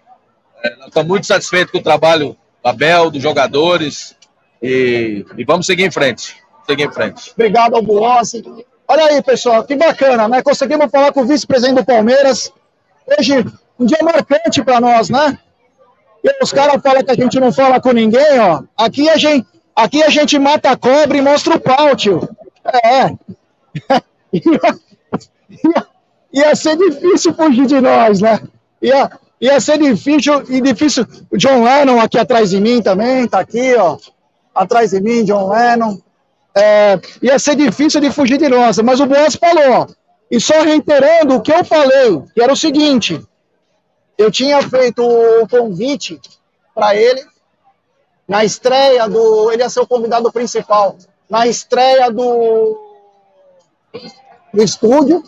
[0.61, 4.17] É, nós estamos muito satisfeitos com o trabalho do Abel, dos jogadores,
[4.61, 6.35] e, e vamos seguir em frente
[6.67, 7.33] seguir em frente.
[7.33, 7.83] Obrigado ao.
[8.89, 10.43] Olha aí, pessoal, que bacana, né?
[10.43, 12.53] Conseguimos falar com o vice-presidente do Palmeiras.
[13.19, 13.45] Hoje,
[13.79, 15.39] um dia marcante para nós, né?
[16.23, 18.63] E os caras falam que a gente não fala com ninguém, ó.
[18.77, 22.29] Aqui a gente, aqui a gente mata a cobra e mostra o pau, tio.
[22.65, 23.07] É.
[24.33, 24.61] ia,
[25.65, 25.87] ia,
[26.33, 28.41] ia ser difícil fugir de nós, né?
[28.81, 29.11] Ia,
[29.41, 31.05] ia ser difícil e difícil.
[31.31, 33.99] O John Lennon aqui atrás de mim também, tá aqui, ó.
[34.55, 35.99] Atrás de mim, John Lennon
[36.57, 38.79] é, ia ser difícil de fugir de nós.
[38.79, 39.87] Mas o Boas falou,
[40.31, 43.23] e só reiterando o que eu falei, que era o seguinte:
[44.17, 46.19] eu tinha feito o convite
[46.75, 47.23] para ele
[48.27, 49.53] na estreia do.
[49.53, 50.97] Ele ia ser o convidado principal.
[51.29, 52.81] Na estreia do,
[54.55, 55.23] do estúdio.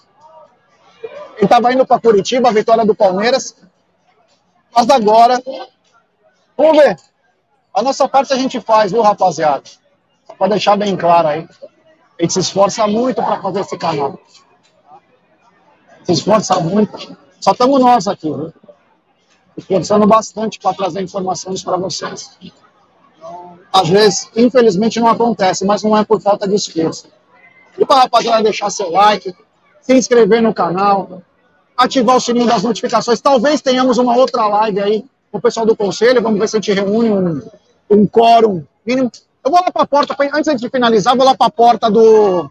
[1.36, 3.54] Ele estava indo para Curitiba, a vitória do Palmeiras.
[4.74, 5.42] Mas agora.
[6.56, 6.96] Vamos ver.
[7.74, 9.62] A nossa parte a gente faz, viu, rapaziada?
[10.38, 11.48] Pra deixar bem claro aí.
[12.18, 14.18] A gente se esforça muito para fazer esse canal.
[16.04, 17.16] Se esforça muito.
[17.40, 18.52] Só estamos nós aqui, viu?
[19.56, 22.38] Esforçando bastante para trazer informações para vocês.
[23.72, 27.08] Às vezes, infelizmente, não acontece, mas não é por falta de esforço.
[27.76, 29.34] E para a rapaziada deixar seu like,
[29.80, 31.22] se inscrever no canal,
[31.76, 33.20] ativar o sininho das notificações.
[33.20, 36.22] Talvez tenhamos uma outra live aí com o pessoal do conselho.
[36.22, 37.42] Vamos ver se a gente reúne um,
[37.90, 39.10] um quórum mínimo.
[39.48, 42.50] Eu vou lá para a porta, antes de finalizar, vou lá para a porta do.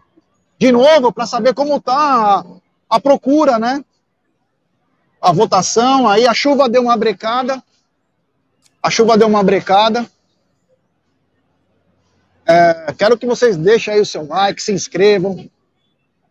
[0.58, 2.44] De novo, para saber como está
[2.90, 3.84] a, procura, né?
[5.22, 6.08] A votação.
[6.08, 7.62] Aí a chuva deu uma brecada.
[8.82, 10.10] A chuva deu uma brecada.
[12.44, 15.48] É, quero que vocês deixem aí o seu like, se inscrevam.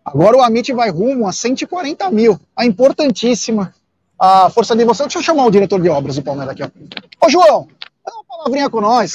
[0.04, 2.38] Agora o Amit vai rumo a 140 mil.
[2.54, 3.74] A importantíssima
[4.20, 5.04] a força de você.
[5.04, 6.64] Deixa eu chamar o diretor de obras do Palmeiras aqui.
[6.64, 7.26] Ó.
[7.26, 7.70] Ô, João,
[8.06, 9.14] dá uma palavrinha com nós.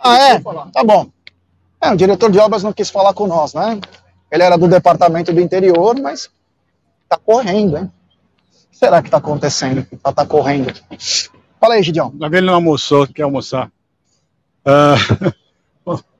[0.00, 0.40] Ah, é?
[0.40, 1.08] Tá bom.
[1.80, 3.80] É, o diretor de obras não quis falar com nós, né?
[4.30, 6.30] Ele era do departamento do interior, mas
[7.08, 7.84] tá correndo, hein?
[7.84, 9.86] O que será que tá acontecendo?
[10.02, 10.72] Tá, tá correndo.
[11.60, 12.12] Fala aí, Gidião.
[12.20, 13.70] Ele não almoçou, quer almoçar.
[14.66, 15.32] Uh,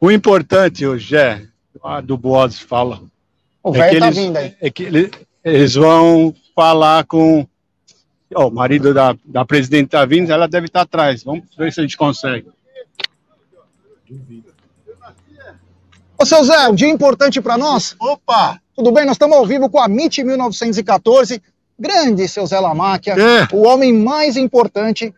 [0.01, 1.43] O importante, o Gé,
[2.05, 3.03] do Boas fala.
[3.63, 4.57] O velho é tá eles, vindo aí.
[4.61, 5.11] É que eles,
[5.45, 7.47] eles vão falar com.
[8.35, 11.25] Oh, o marido da, da presidente tá vindo, ela deve estar tá atrás.
[11.25, 12.49] Vamos ver se a gente consegue.
[16.21, 17.95] Ô, seu Zé, um dia importante para nós.
[18.01, 18.61] Opa!
[18.75, 19.05] Tudo bem?
[19.05, 21.43] Nós estamos ao vivo com a MIT 1914.
[21.79, 23.13] Grande, seu Zé Lamáquia.
[23.13, 23.55] É.
[23.55, 25.15] O homem mais importante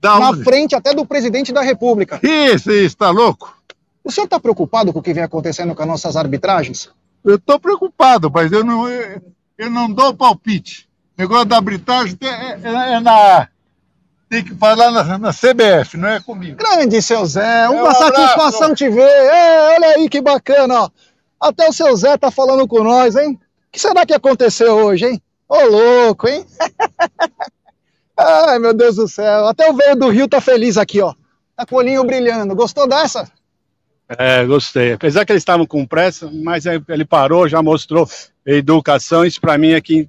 [0.00, 0.44] da na onde?
[0.44, 2.20] frente até do presidente da República.
[2.22, 3.56] Isso, isso, tá louco?
[4.04, 6.88] O senhor está preocupado com o que vem acontecendo com as nossas arbitragens?
[7.24, 9.20] Eu estou preocupado, mas eu não, eu,
[9.58, 10.88] eu, não dou palpite.
[11.18, 13.48] O negócio da arbitragem é, é, é na.
[14.28, 16.56] Tem que falar na, na, CBF, não é comigo.
[16.56, 17.68] Grande, seu Zé.
[17.68, 19.02] Uma é um satisfação te ver.
[19.02, 20.90] É, olha aí que bacana, ó.
[21.40, 23.32] Até o seu Zé tá falando com nós, hein?
[23.32, 23.38] O
[23.70, 25.22] que será que aconteceu hoje, hein?
[25.48, 26.44] Ô, louco, hein?
[28.16, 29.46] Ai, meu Deus do céu.
[29.46, 31.14] Até o velho do Rio tá feliz aqui, ó.
[31.54, 32.56] Tá com o olhinho brilhando.
[32.56, 33.30] Gostou dessa?
[34.08, 34.94] É, gostei.
[34.94, 38.08] Apesar que eles estavam com pressa, mas ele parou, já mostrou
[38.44, 40.08] educação, isso para mim é que,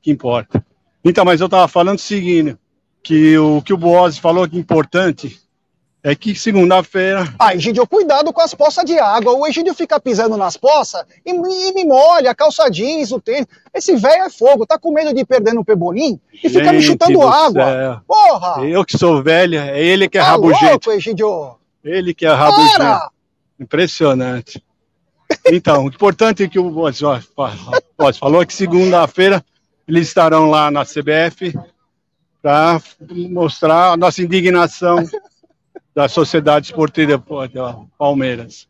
[0.00, 0.64] que importa.
[1.04, 2.56] Então, mas eu estava falando o seguinte,
[3.04, 5.38] que o que o Boaz falou que é importante
[6.02, 7.32] é que segunda-feira.
[7.38, 9.32] Ah, Egidio, cuidado com as poças de água.
[9.32, 13.46] O Egidio fica pisando nas poças e, e me molha, a calça jeans, o tênis.
[13.72, 17.22] Esse velho é fogo, tá com medo de perder no pebolim e fica me chutando
[17.22, 17.64] água.
[17.64, 18.00] Céu.
[18.06, 18.66] Porra!
[18.66, 20.64] Eu que sou velho, é ele que é tá rabugento.
[20.64, 21.56] Louco, Egidio.
[21.82, 22.78] Ele que é rabugento.
[22.78, 23.10] Para!
[23.60, 24.62] Impressionante.
[25.46, 26.98] Então, o importante é que o Boaz
[28.18, 29.44] falou que segunda-feira
[29.86, 31.54] eles estarão lá na CBF
[32.44, 32.78] para
[33.30, 34.96] mostrar a nossa indignação
[35.96, 37.18] da Sociedade Esportiva
[37.96, 38.68] Palmeiras.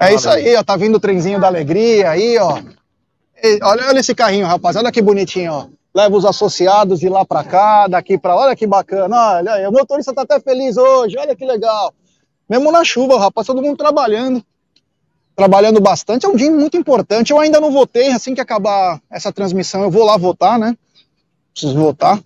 [0.00, 0.64] É isso aí, ó.
[0.64, 2.58] Tá vindo o trenzinho da alegria aí, ó.
[3.40, 4.74] E, olha, olha esse carrinho, rapaz.
[4.74, 5.66] Olha que bonitinho, ó.
[5.94, 8.46] Leva os associados de lá para cá, daqui para lá.
[8.46, 9.36] Olha que bacana.
[9.36, 11.16] Olha aí, o motorista tá até feliz hoje.
[11.18, 11.94] Olha que legal.
[12.48, 14.44] Mesmo na chuva, rapaz, todo mundo trabalhando.
[15.36, 16.26] Trabalhando bastante.
[16.26, 17.30] É um dia muito importante.
[17.30, 18.08] Eu ainda não votei.
[18.08, 20.76] Assim que acabar essa transmissão, eu vou lá votar, né?
[21.52, 22.20] Preciso votar.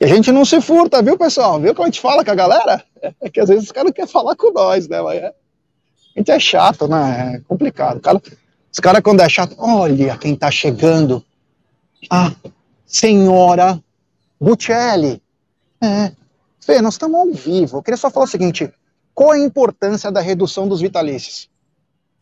[0.00, 1.60] E a gente não se furta, viu, pessoal?
[1.60, 2.82] Viu como a gente fala com a galera?
[3.20, 5.02] É que às vezes os caras querem falar com nós, né?
[5.02, 5.26] Mas é...
[5.26, 7.34] a gente é chato, né?
[7.36, 8.00] É complicado.
[8.00, 8.20] Cara...
[8.72, 11.22] Os caras, quando é chato, olha quem tá chegando.
[12.08, 12.32] A
[12.86, 13.78] senhora
[14.40, 15.20] Buccelli.
[15.82, 16.12] É.
[16.60, 17.78] Fê, nós estamos ao vivo.
[17.78, 18.72] Eu queria só falar o seguinte:
[19.12, 21.50] qual a importância da redução dos vitalícios?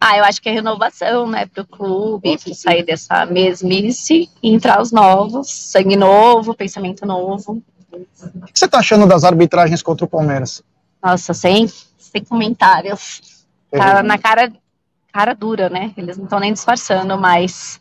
[0.00, 4.54] Ah, eu acho que é renovação, né, para o clube, para sair dessa mesmice e
[4.54, 7.60] entrar os novos, sangue novo, pensamento novo.
[7.92, 10.62] O que você está achando das arbitragens contra o Palmeiras?
[11.02, 11.66] Nossa, sem,
[11.98, 13.44] sem comentários.
[13.70, 14.52] Tá na cara,
[15.12, 15.92] cara dura, né?
[15.96, 17.80] Eles não estão nem disfarçando, mas.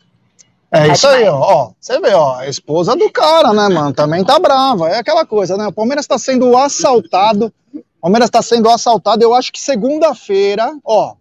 [0.72, 1.24] É, é isso demais.
[1.24, 1.72] aí, ó.
[1.80, 3.93] Você vê, ó, a esposa do cara, né, mano?
[3.93, 4.89] Também tá brava.
[4.89, 5.68] É aquela coisa, né?
[5.68, 7.53] O Palmeiras está sendo assaltado.
[7.74, 9.24] O Palmeiras está sendo assaltado.
[9.24, 11.15] Eu acho que segunda-feira, ó,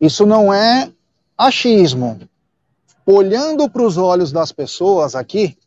[0.00, 0.90] isso não é
[1.36, 2.18] achismo.
[3.04, 5.58] Olhando para os olhos das pessoas aqui,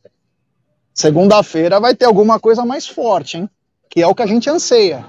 [0.93, 3.49] segunda-feira vai ter alguma coisa mais forte, hein?
[3.89, 5.05] Que é o que a gente anseia.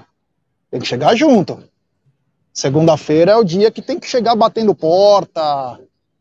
[0.69, 1.63] Tem que chegar junto.
[2.53, 5.79] Segunda-feira é o dia que tem que chegar batendo porta.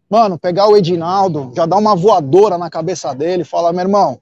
[0.09, 4.21] Mano, pegar o Edinaldo, já dar uma voadora na cabeça dele falar: meu irmão,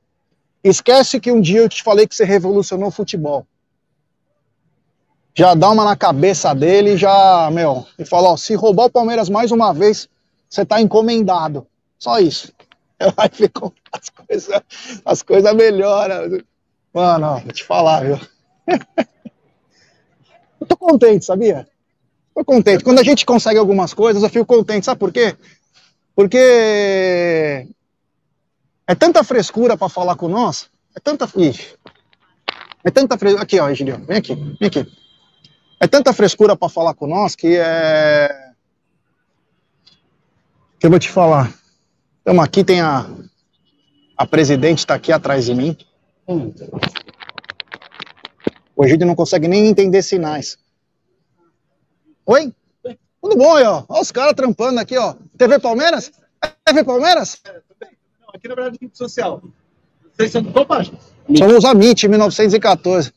[0.64, 3.46] esquece que um dia eu te falei que você revolucionou o futebol
[5.34, 9.28] já dá uma na cabeça dele, já, meu, e fala, ó, se roubar o Palmeiras
[9.28, 10.08] mais uma vez,
[10.48, 11.66] você tá encomendado.
[11.98, 12.52] Só isso.
[13.16, 14.62] Vai ficou as coisas
[15.04, 16.42] as coisa melhoram.
[16.92, 18.20] Mano, ó, vou te falar, viu?
[20.60, 21.66] Eu tô contente, sabia?
[22.34, 22.84] Tô contente.
[22.84, 24.86] Quando a gente consegue algumas coisas, eu fico contente.
[24.86, 25.36] Sabe por quê?
[26.14, 27.66] Porque
[28.86, 30.70] é tanta frescura para falar com nós.
[30.94, 31.28] É tanta.
[31.36, 31.74] Ixi.
[32.84, 33.42] É tanta frescura.
[33.42, 33.98] Aqui, ó, Egílio.
[34.06, 34.86] Vem aqui, vem aqui.
[35.82, 38.52] É tanta frescura para falar com nós que é.
[40.78, 41.52] Que eu vou te falar.
[42.18, 43.10] Estamos aqui, tem a.
[44.16, 45.76] A presidente está aqui atrás de mim.
[48.76, 50.56] O Egídio não consegue nem entender sinais.
[52.26, 52.54] Oi?
[53.20, 53.82] Tudo bom aí, ó.
[53.88, 55.16] Olha os caras trampando aqui, ó.
[55.36, 56.12] TV Palmeiras?
[56.64, 57.42] TV Palmeiras?
[58.32, 59.42] Aqui na verdade, rede social.
[60.12, 60.96] Vocês são do qual página?
[61.36, 63.12] Somos a MIT, 1914.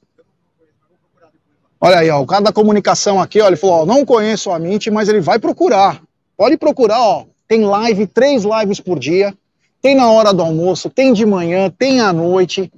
[1.86, 4.56] Olha aí, ó, o cara da comunicação aqui, ó, ele falou, ó, não conheço a
[4.56, 6.02] MIT, mas ele vai procurar.
[6.36, 7.26] Pode procurar, ó.
[7.48, 9.38] Tem live, três lives por dia.
[9.84, 12.74] Tem na hora do almoço, tem de manhã, tem à noite.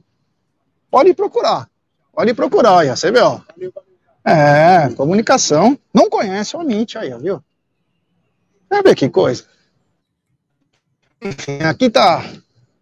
[0.91, 1.70] Pode procurar.
[2.14, 3.39] Pode procurar, olha, você vê, ó.
[4.26, 5.80] É, comunicação.
[5.93, 7.41] Não conhece o MIT aí, ó, viu?
[8.70, 9.45] Vai ver que coisa.
[11.22, 12.26] Enfim, aqui tá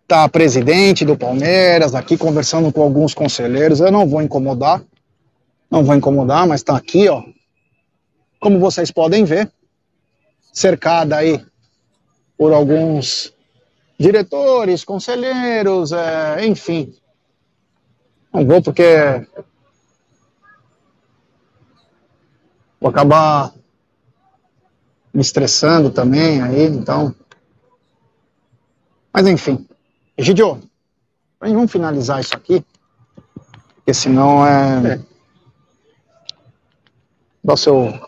[0.08, 3.80] tá a presidente do Palmeiras, aqui conversando com alguns conselheiros.
[3.80, 4.82] Eu não vou incomodar,
[5.76, 7.22] não vou incomodar, mas tá aqui, ó.
[8.40, 9.52] Como vocês podem ver,
[10.54, 11.46] cercada aí
[12.38, 13.34] por alguns
[14.00, 16.96] diretores, conselheiros, é, enfim.
[18.34, 19.28] Não vou porque
[22.80, 23.54] vou acabar
[25.14, 27.14] me estressando também aí, então.
[29.12, 29.68] Mas enfim.
[30.18, 30.62] Egidio,
[31.38, 32.66] vamos finalizar isso aqui,
[33.76, 34.98] porque senão é.
[35.00, 35.15] Dá
[37.54, 38.00] o seu.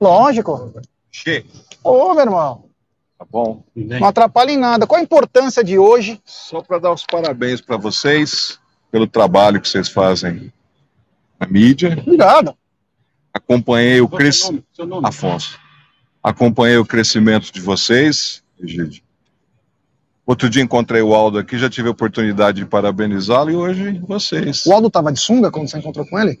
[0.00, 0.72] Lógico.
[1.10, 1.44] Che.
[1.84, 2.64] Ô, meu irmão.
[3.18, 3.62] Tá bom.
[3.74, 4.86] Não atrapalha em nada.
[4.86, 6.20] Qual a importância de hoje?
[6.24, 8.58] Só para dar os parabéns para vocês
[8.90, 10.52] pelo trabalho que vocês fazem
[11.38, 11.96] na mídia.
[12.00, 12.56] Obrigado.
[13.32, 14.64] Acompanhei o crescimento.
[15.02, 15.58] Afonso.
[16.22, 19.02] Acompanhei o crescimento de vocês, Egídio.
[20.24, 24.64] Outro dia encontrei o Aldo aqui, já tive a oportunidade de parabenizá-lo e hoje vocês.
[24.66, 26.38] O Aldo tava de sunga quando você encontrou com ele?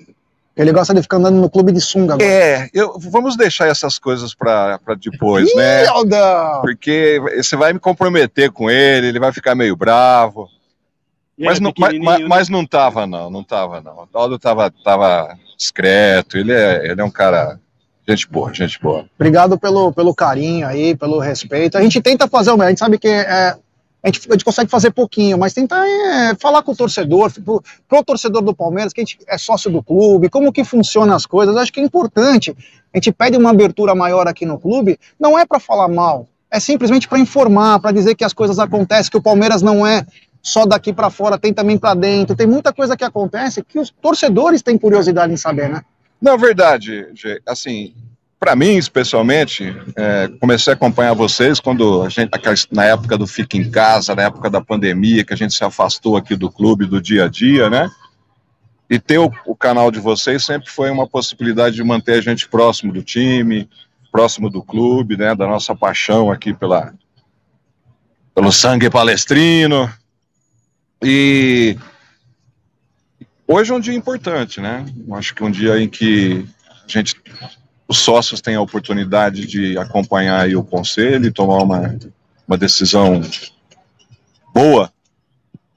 [0.54, 2.28] Ele gosta de ficar andando no clube de sunga agora.
[2.28, 5.86] É, eu, vamos deixar essas coisas para depois, Ih, né?
[5.86, 6.60] Aldão!
[6.60, 10.48] Porque você vai me comprometer com ele, ele vai ficar meio bravo.
[11.38, 12.26] E Mas é não, mas, mas- né?
[12.28, 14.06] mas não tava, não, não tava, não.
[14.12, 17.58] O Aldo tava, tava discreto, ele é, ele é um cara,
[18.06, 19.06] gente boa, gente boa.
[19.18, 21.78] Obrigado pelo, pelo carinho aí, pelo respeito.
[21.78, 23.56] A gente tenta fazer o melhor, a gente sabe que é,
[24.02, 27.62] a, gente, a gente consegue fazer pouquinho, mas tenta é, falar com o torcedor, pro,
[27.88, 31.24] pro torcedor do Palmeiras, que a gente é sócio do clube, como que funcionam as
[31.24, 32.56] coisas, acho que é importante.
[32.92, 36.58] A gente pede uma abertura maior aqui no clube, não é para falar mal, é
[36.58, 40.04] simplesmente para informar, para dizer que as coisas acontecem, que o Palmeiras não é
[40.42, 43.90] só daqui para fora, tem também para dentro, tem muita coisa que acontece que os
[43.90, 45.82] torcedores têm curiosidade em saber, né?
[46.20, 47.06] Na verdade,
[47.46, 47.94] assim,
[48.42, 52.28] para mim especialmente, é, comecei a acompanhar vocês quando a gente,
[52.72, 56.16] na época do Fica em Casa, na época da pandemia, que a gente se afastou
[56.16, 57.88] aqui do clube, do dia a dia, né?
[58.90, 62.48] E ter o, o canal de vocês sempre foi uma possibilidade de manter a gente
[62.48, 63.70] próximo do time,
[64.10, 65.36] próximo do clube, né?
[65.36, 66.92] Da nossa paixão aqui pela,
[68.34, 69.88] pelo sangue palestrino.
[71.00, 71.78] E
[73.46, 74.84] hoje é um dia importante, né?
[75.12, 77.14] Acho que é um dia em que a gente,
[77.92, 81.94] os sócios têm a oportunidade de acompanhar o conselho e tomar uma,
[82.48, 83.20] uma decisão
[84.54, 84.90] boa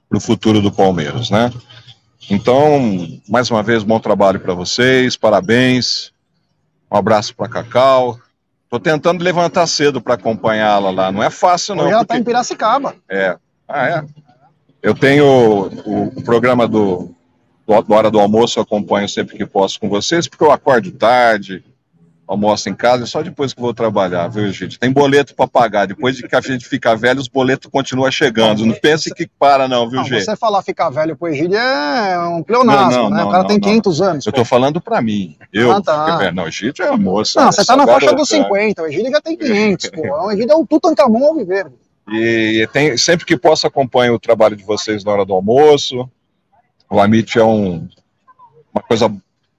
[0.08, 1.52] para o futuro do Palmeiras, né?
[2.30, 6.10] Então, mais uma vez, bom trabalho para vocês, parabéns,
[6.90, 8.18] um abraço para Cacau.
[8.70, 11.84] Tô tentando levantar cedo para acompanhá-la lá, não é fácil não.
[11.84, 12.96] Hoje ela porque- tá em Piracicaba.
[13.10, 13.36] é.
[13.68, 14.04] Ah, é?
[14.82, 15.24] Eu tenho
[15.84, 17.10] o, o programa do,
[17.66, 20.90] do, do Hora do Almoço, eu acompanho sempre que posso com vocês, porque eu acordo
[20.92, 21.62] tarde,
[22.26, 24.78] almoço em casa, e só depois que vou trabalhar, viu, gente?
[24.78, 25.86] Tem boleto para pagar.
[25.86, 28.66] Depois de que a gente fica velho, os boletos continuam chegando.
[28.66, 30.24] Não pense que para, não, viu, Não, gente?
[30.24, 33.24] você falar ficar velho pro Egídio é um pleonasmo, Não, não, né?
[33.24, 33.62] o cara tem não.
[33.68, 34.26] 500 anos.
[34.26, 35.36] Eu tô falando para mim.
[35.52, 36.18] Eu, Ah, tá.
[36.22, 37.40] é, não, Egídio é moça.
[37.40, 40.02] Não, você tá na faixa dos 50, o Egídio já tem 500, pô.
[40.26, 41.66] O Egídio é o Tutankamon ao viver.
[42.12, 46.08] E tem, sempre que posso acompanho o trabalho de vocês na hora do almoço.
[46.90, 47.88] O Amit é um,
[48.72, 49.12] uma coisa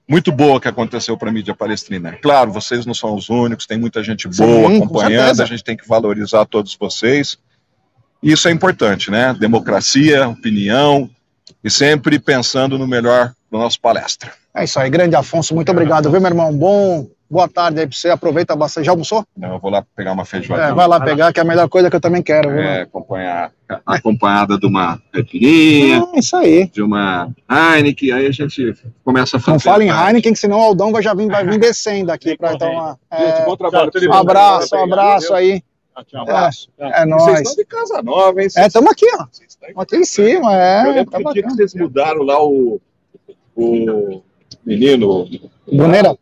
[0.08, 2.12] muito boa que aconteceu para a mídia palestrina.
[2.22, 5.62] Claro, vocês não são os únicos, tem muita gente boa Sim, com acompanhando, a gente
[5.62, 7.38] tem que valorizar todos vocês.
[8.22, 9.34] E isso é importante, né?
[9.38, 11.10] Democracia, opinião
[11.62, 14.32] e sempre pensando no melhor da nossa palestra.
[14.54, 16.56] É isso aí, grande Afonso, muito obrigado, viu, meu irmão?
[16.56, 18.86] Bom, boa tarde aí pra você, aproveita bastante.
[18.86, 19.24] Já almoçou?
[19.36, 20.62] Não, eu vou lá pegar uma feijoada.
[20.64, 22.50] É, vai lá pegar, que é a melhor coisa que eu também quero.
[22.50, 22.58] viu?
[22.60, 23.52] É, acompanhar,
[23.86, 26.66] acompanhada de uma caipirinha, É isso aí.
[26.68, 28.74] de uma Heineken, aí a gente
[29.04, 29.52] começa a fazer.
[29.52, 29.88] Não fala em.
[29.90, 32.70] Heineken, que senão o Aldão vai, já vir, vai vir descendo aqui pra então.
[32.72, 33.90] uma- Gente, bom trabalho.
[34.08, 35.62] Um abraço, um abraço aí.
[36.14, 36.68] Um abraço.
[36.78, 37.38] É, é Vocês nóis.
[37.40, 38.46] estão de casa nova, hein?
[38.46, 39.24] É, Vocês- estamos aqui, ó.
[39.32, 40.92] Estamos aqui em cima, Eu é.
[40.92, 42.80] lembro Tá que que vocês mudaram lá o,
[43.56, 44.22] o
[44.64, 45.26] menino.
[45.70, 46.16] Bruneira.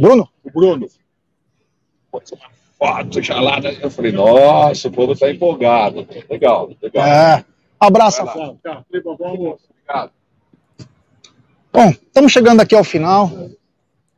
[0.00, 0.28] Bruno?
[0.44, 0.86] O Bruno.
[2.10, 3.60] Pôs uma foto já lá.
[3.60, 3.76] né?
[3.80, 6.06] Eu falei, nossa, o povo tá empolgado.
[6.30, 7.06] Legal, legal.
[7.06, 7.44] É.
[7.78, 8.24] Abraço.
[8.24, 8.34] Lá.
[8.34, 10.12] Obrigado.
[11.72, 13.30] Bom, estamos chegando aqui ao final.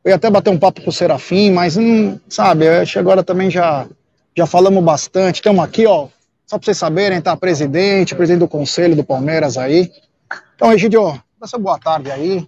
[0.03, 3.23] Eu ia até bater um papo com o Serafim, mas, hum, sabe, acho que agora
[3.23, 3.87] também já,
[4.35, 5.35] já falamos bastante.
[5.35, 6.07] Estamos aqui, ó,
[6.47, 9.91] só para vocês saberem, tá presidente, presidente do conselho do Palmeiras aí.
[10.55, 12.47] Então, Egidio, dá sua boa tarde aí.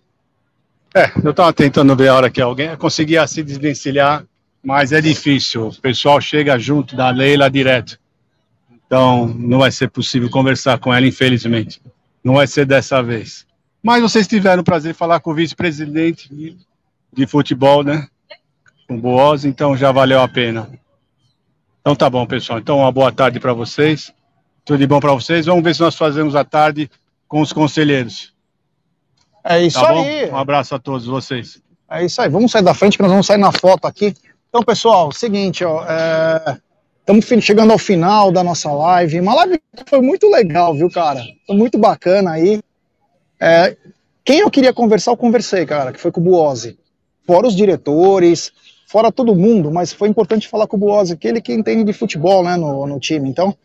[0.96, 4.24] É, eu estava tentando ver a hora que alguém conseguia se desvencilhar,
[4.64, 5.70] mas é difícil.
[5.70, 8.00] O pessoal chega junto da Leila direto.
[8.86, 11.82] Então, não vai ser possível conversar com ela, infelizmente.
[12.24, 13.46] Não vai ser dessa vez.
[13.82, 16.30] Mas vocês tiveram o prazer de falar com o vice-presidente
[17.12, 18.08] de, futebol, né?
[18.88, 20.70] Com o Boaz, então já valeu a pena.
[21.82, 22.60] Então tá bom, pessoal.
[22.60, 24.14] Então, uma boa tarde para vocês.
[24.64, 25.48] Tudo de bom para vocês.
[25.48, 26.90] Vamos ver se nós fazemos a tarde
[27.28, 28.33] com os conselheiros.
[29.44, 30.30] É isso Tá aí.
[30.32, 31.62] Um abraço a todos vocês.
[31.90, 32.30] É isso aí.
[32.30, 34.14] Vamos sair da frente que nós vamos sair na foto aqui.
[34.50, 35.84] Então, pessoal, seguinte, ó,
[37.00, 39.20] estamos chegando ao final da nossa live.
[39.20, 41.22] Uma live que foi muito legal, viu, cara?
[41.46, 42.62] Foi muito bacana aí.
[43.40, 43.76] É,
[44.24, 46.78] quem eu queria conversar, eu conversei, cara, que foi com o Buozzi.
[47.26, 48.52] Fora os diretores,
[48.88, 51.94] fora todo mundo, mas foi importante falar com o Buozzi, que ele que entende de
[51.94, 53.30] futebol, né, no, no time.
[53.30, 53.56] Então,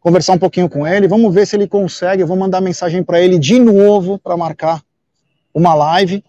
[0.00, 2.22] conversar um pouquinho com ele, vamos ver se ele consegue.
[2.22, 4.80] Eu vou mandar mensagem para ele de novo para marcar
[5.54, 6.22] uma live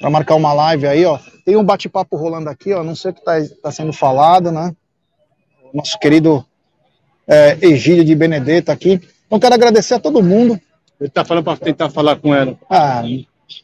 [0.00, 1.18] para marcar uma live aí, ó.
[1.44, 2.82] Tem um bate-papo rolando aqui, ó.
[2.82, 4.74] Não sei o que está tá sendo falado, né?
[5.72, 6.44] Nosso querido
[7.26, 9.00] é, Egídio de Benedetta aqui.
[9.26, 10.60] Então, quero agradecer a todo mundo.
[11.00, 12.56] Ele tá falando para tentar falar com ela.
[12.68, 13.02] Ah,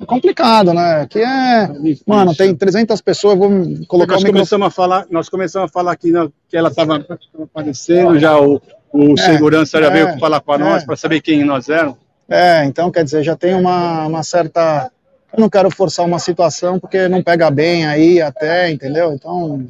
[0.00, 1.02] é complicado, né?
[1.02, 1.68] Aqui é.
[2.06, 3.50] Mano, tem 300 pessoas, eu vou
[3.86, 4.32] colocar nós o microfone.
[4.32, 7.04] começamos a falar, nós começamos a falar aqui né, que ela estava
[7.42, 8.60] aparecendo, já o,
[8.92, 10.58] o É, segurança já é, veio falar com é.
[10.58, 11.96] nós para saber quem nós éramos.
[12.28, 14.92] É, então quer dizer, já tem uma, uma certa.
[15.32, 19.12] Eu não quero forçar uma situação porque não pega bem aí até, entendeu?
[19.12, 19.66] Então,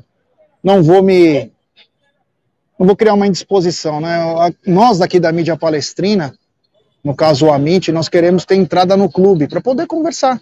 [0.62, 1.52] não vou me.
[2.78, 4.18] Não vou criar uma indisposição, né?
[4.66, 6.34] Nós daqui da mídia palestrina,
[7.02, 10.40] no caso o Amit, nós queremos ter entrada no clube para poder conversar.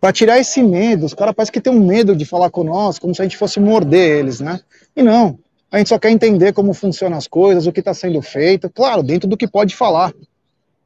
[0.00, 1.06] Para tirar esse medo.
[1.06, 3.36] Os caras parecem que tem um medo de falar com nós, como se a gente
[3.36, 4.60] fosse morder eles, né?
[4.96, 5.38] E não.
[5.70, 9.02] A gente só quer entender como funcionam as coisas, o que está sendo feito, claro,
[9.02, 10.12] dentro do que pode falar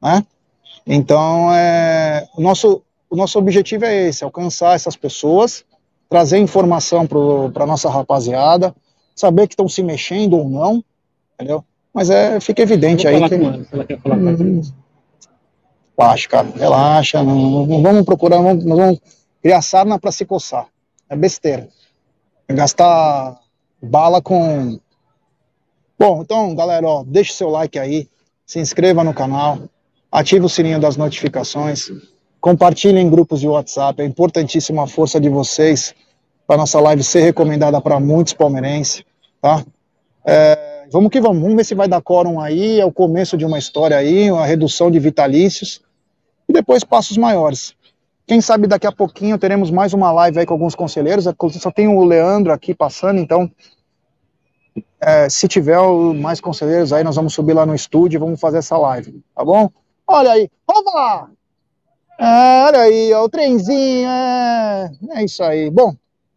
[0.01, 0.25] né?
[0.85, 5.65] Então, é, o, nosso, o nosso objetivo é esse, alcançar essas pessoas,
[6.09, 8.73] trazer informação para a nossa rapaziada,
[9.13, 10.83] saber que estão se mexendo ou não,
[11.33, 11.63] entendeu?
[11.93, 13.37] Mas é, fica evidente aí que...
[13.37, 14.61] com ela, se ela quer falar com Hum,
[15.99, 18.99] Relaxa, cara, relaxa, não, não vamos procurar, não, nós vamos
[19.41, 20.67] criar sarna para se coçar,
[21.09, 21.67] é besteira.
[22.47, 23.39] É gastar
[23.81, 24.79] bala com...
[25.97, 28.07] Bom, então, galera, ó, deixa o seu like aí,
[28.45, 29.57] se inscreva no canal,
[30.11, 31.91] ative o sininho das notificações,
[32.39, 35.93] compartilhe em grupos de WhatsApp, é importantíssima a força de vocês
[36.45, 39.03] para nossa live ser recomendada para muitos palmeirenses,
[39.41, 39.63] tá?
[40.25, 43.45] É, vamos que vamos, vamos ver se vai dar quórum aí, é o começo de
[43.45, 45.81] uma história aí, uma redução de vitalícios,
[46.47, 47.75] e depois passos maiores.
[48.25, 51.25] Quem sabe daqui a pouquinho teremos mais uma live aí com alguns conselheiros,
[51.59, 53.49] só tem o Leandro aqui passando, então
[54.99, 55.79] é, se tiver
[56.15, 59.43] mais conselheiros aí, nós vamos subir lá no estúdio e vamos fazer essa live, tá
[59.43, 59.69] bom?
[60.07, 61.29] Olha aí, opa!
[62.19, 65.69] É, olha aí, ó, o trenzinho, é, é isso aí.
[65.69, 65.95] Bom,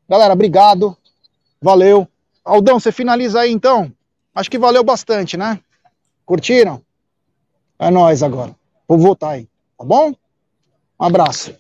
[0.09, 0.97] galera, obrigado,
[1.63, 2.07] valeu.
[2.45, 3.93] Aldão, você finaliza aí então?
[4.35, 5.61] Acho que valeu bastante, né?
[6.27, 6.83] Curtiram?
[7.79, 8.55] É nóis agora.
[8.89, 9.49] Vou votar aí,
[9.79, 10.13] tá bom?
[10.99, 11.55] Um abraço.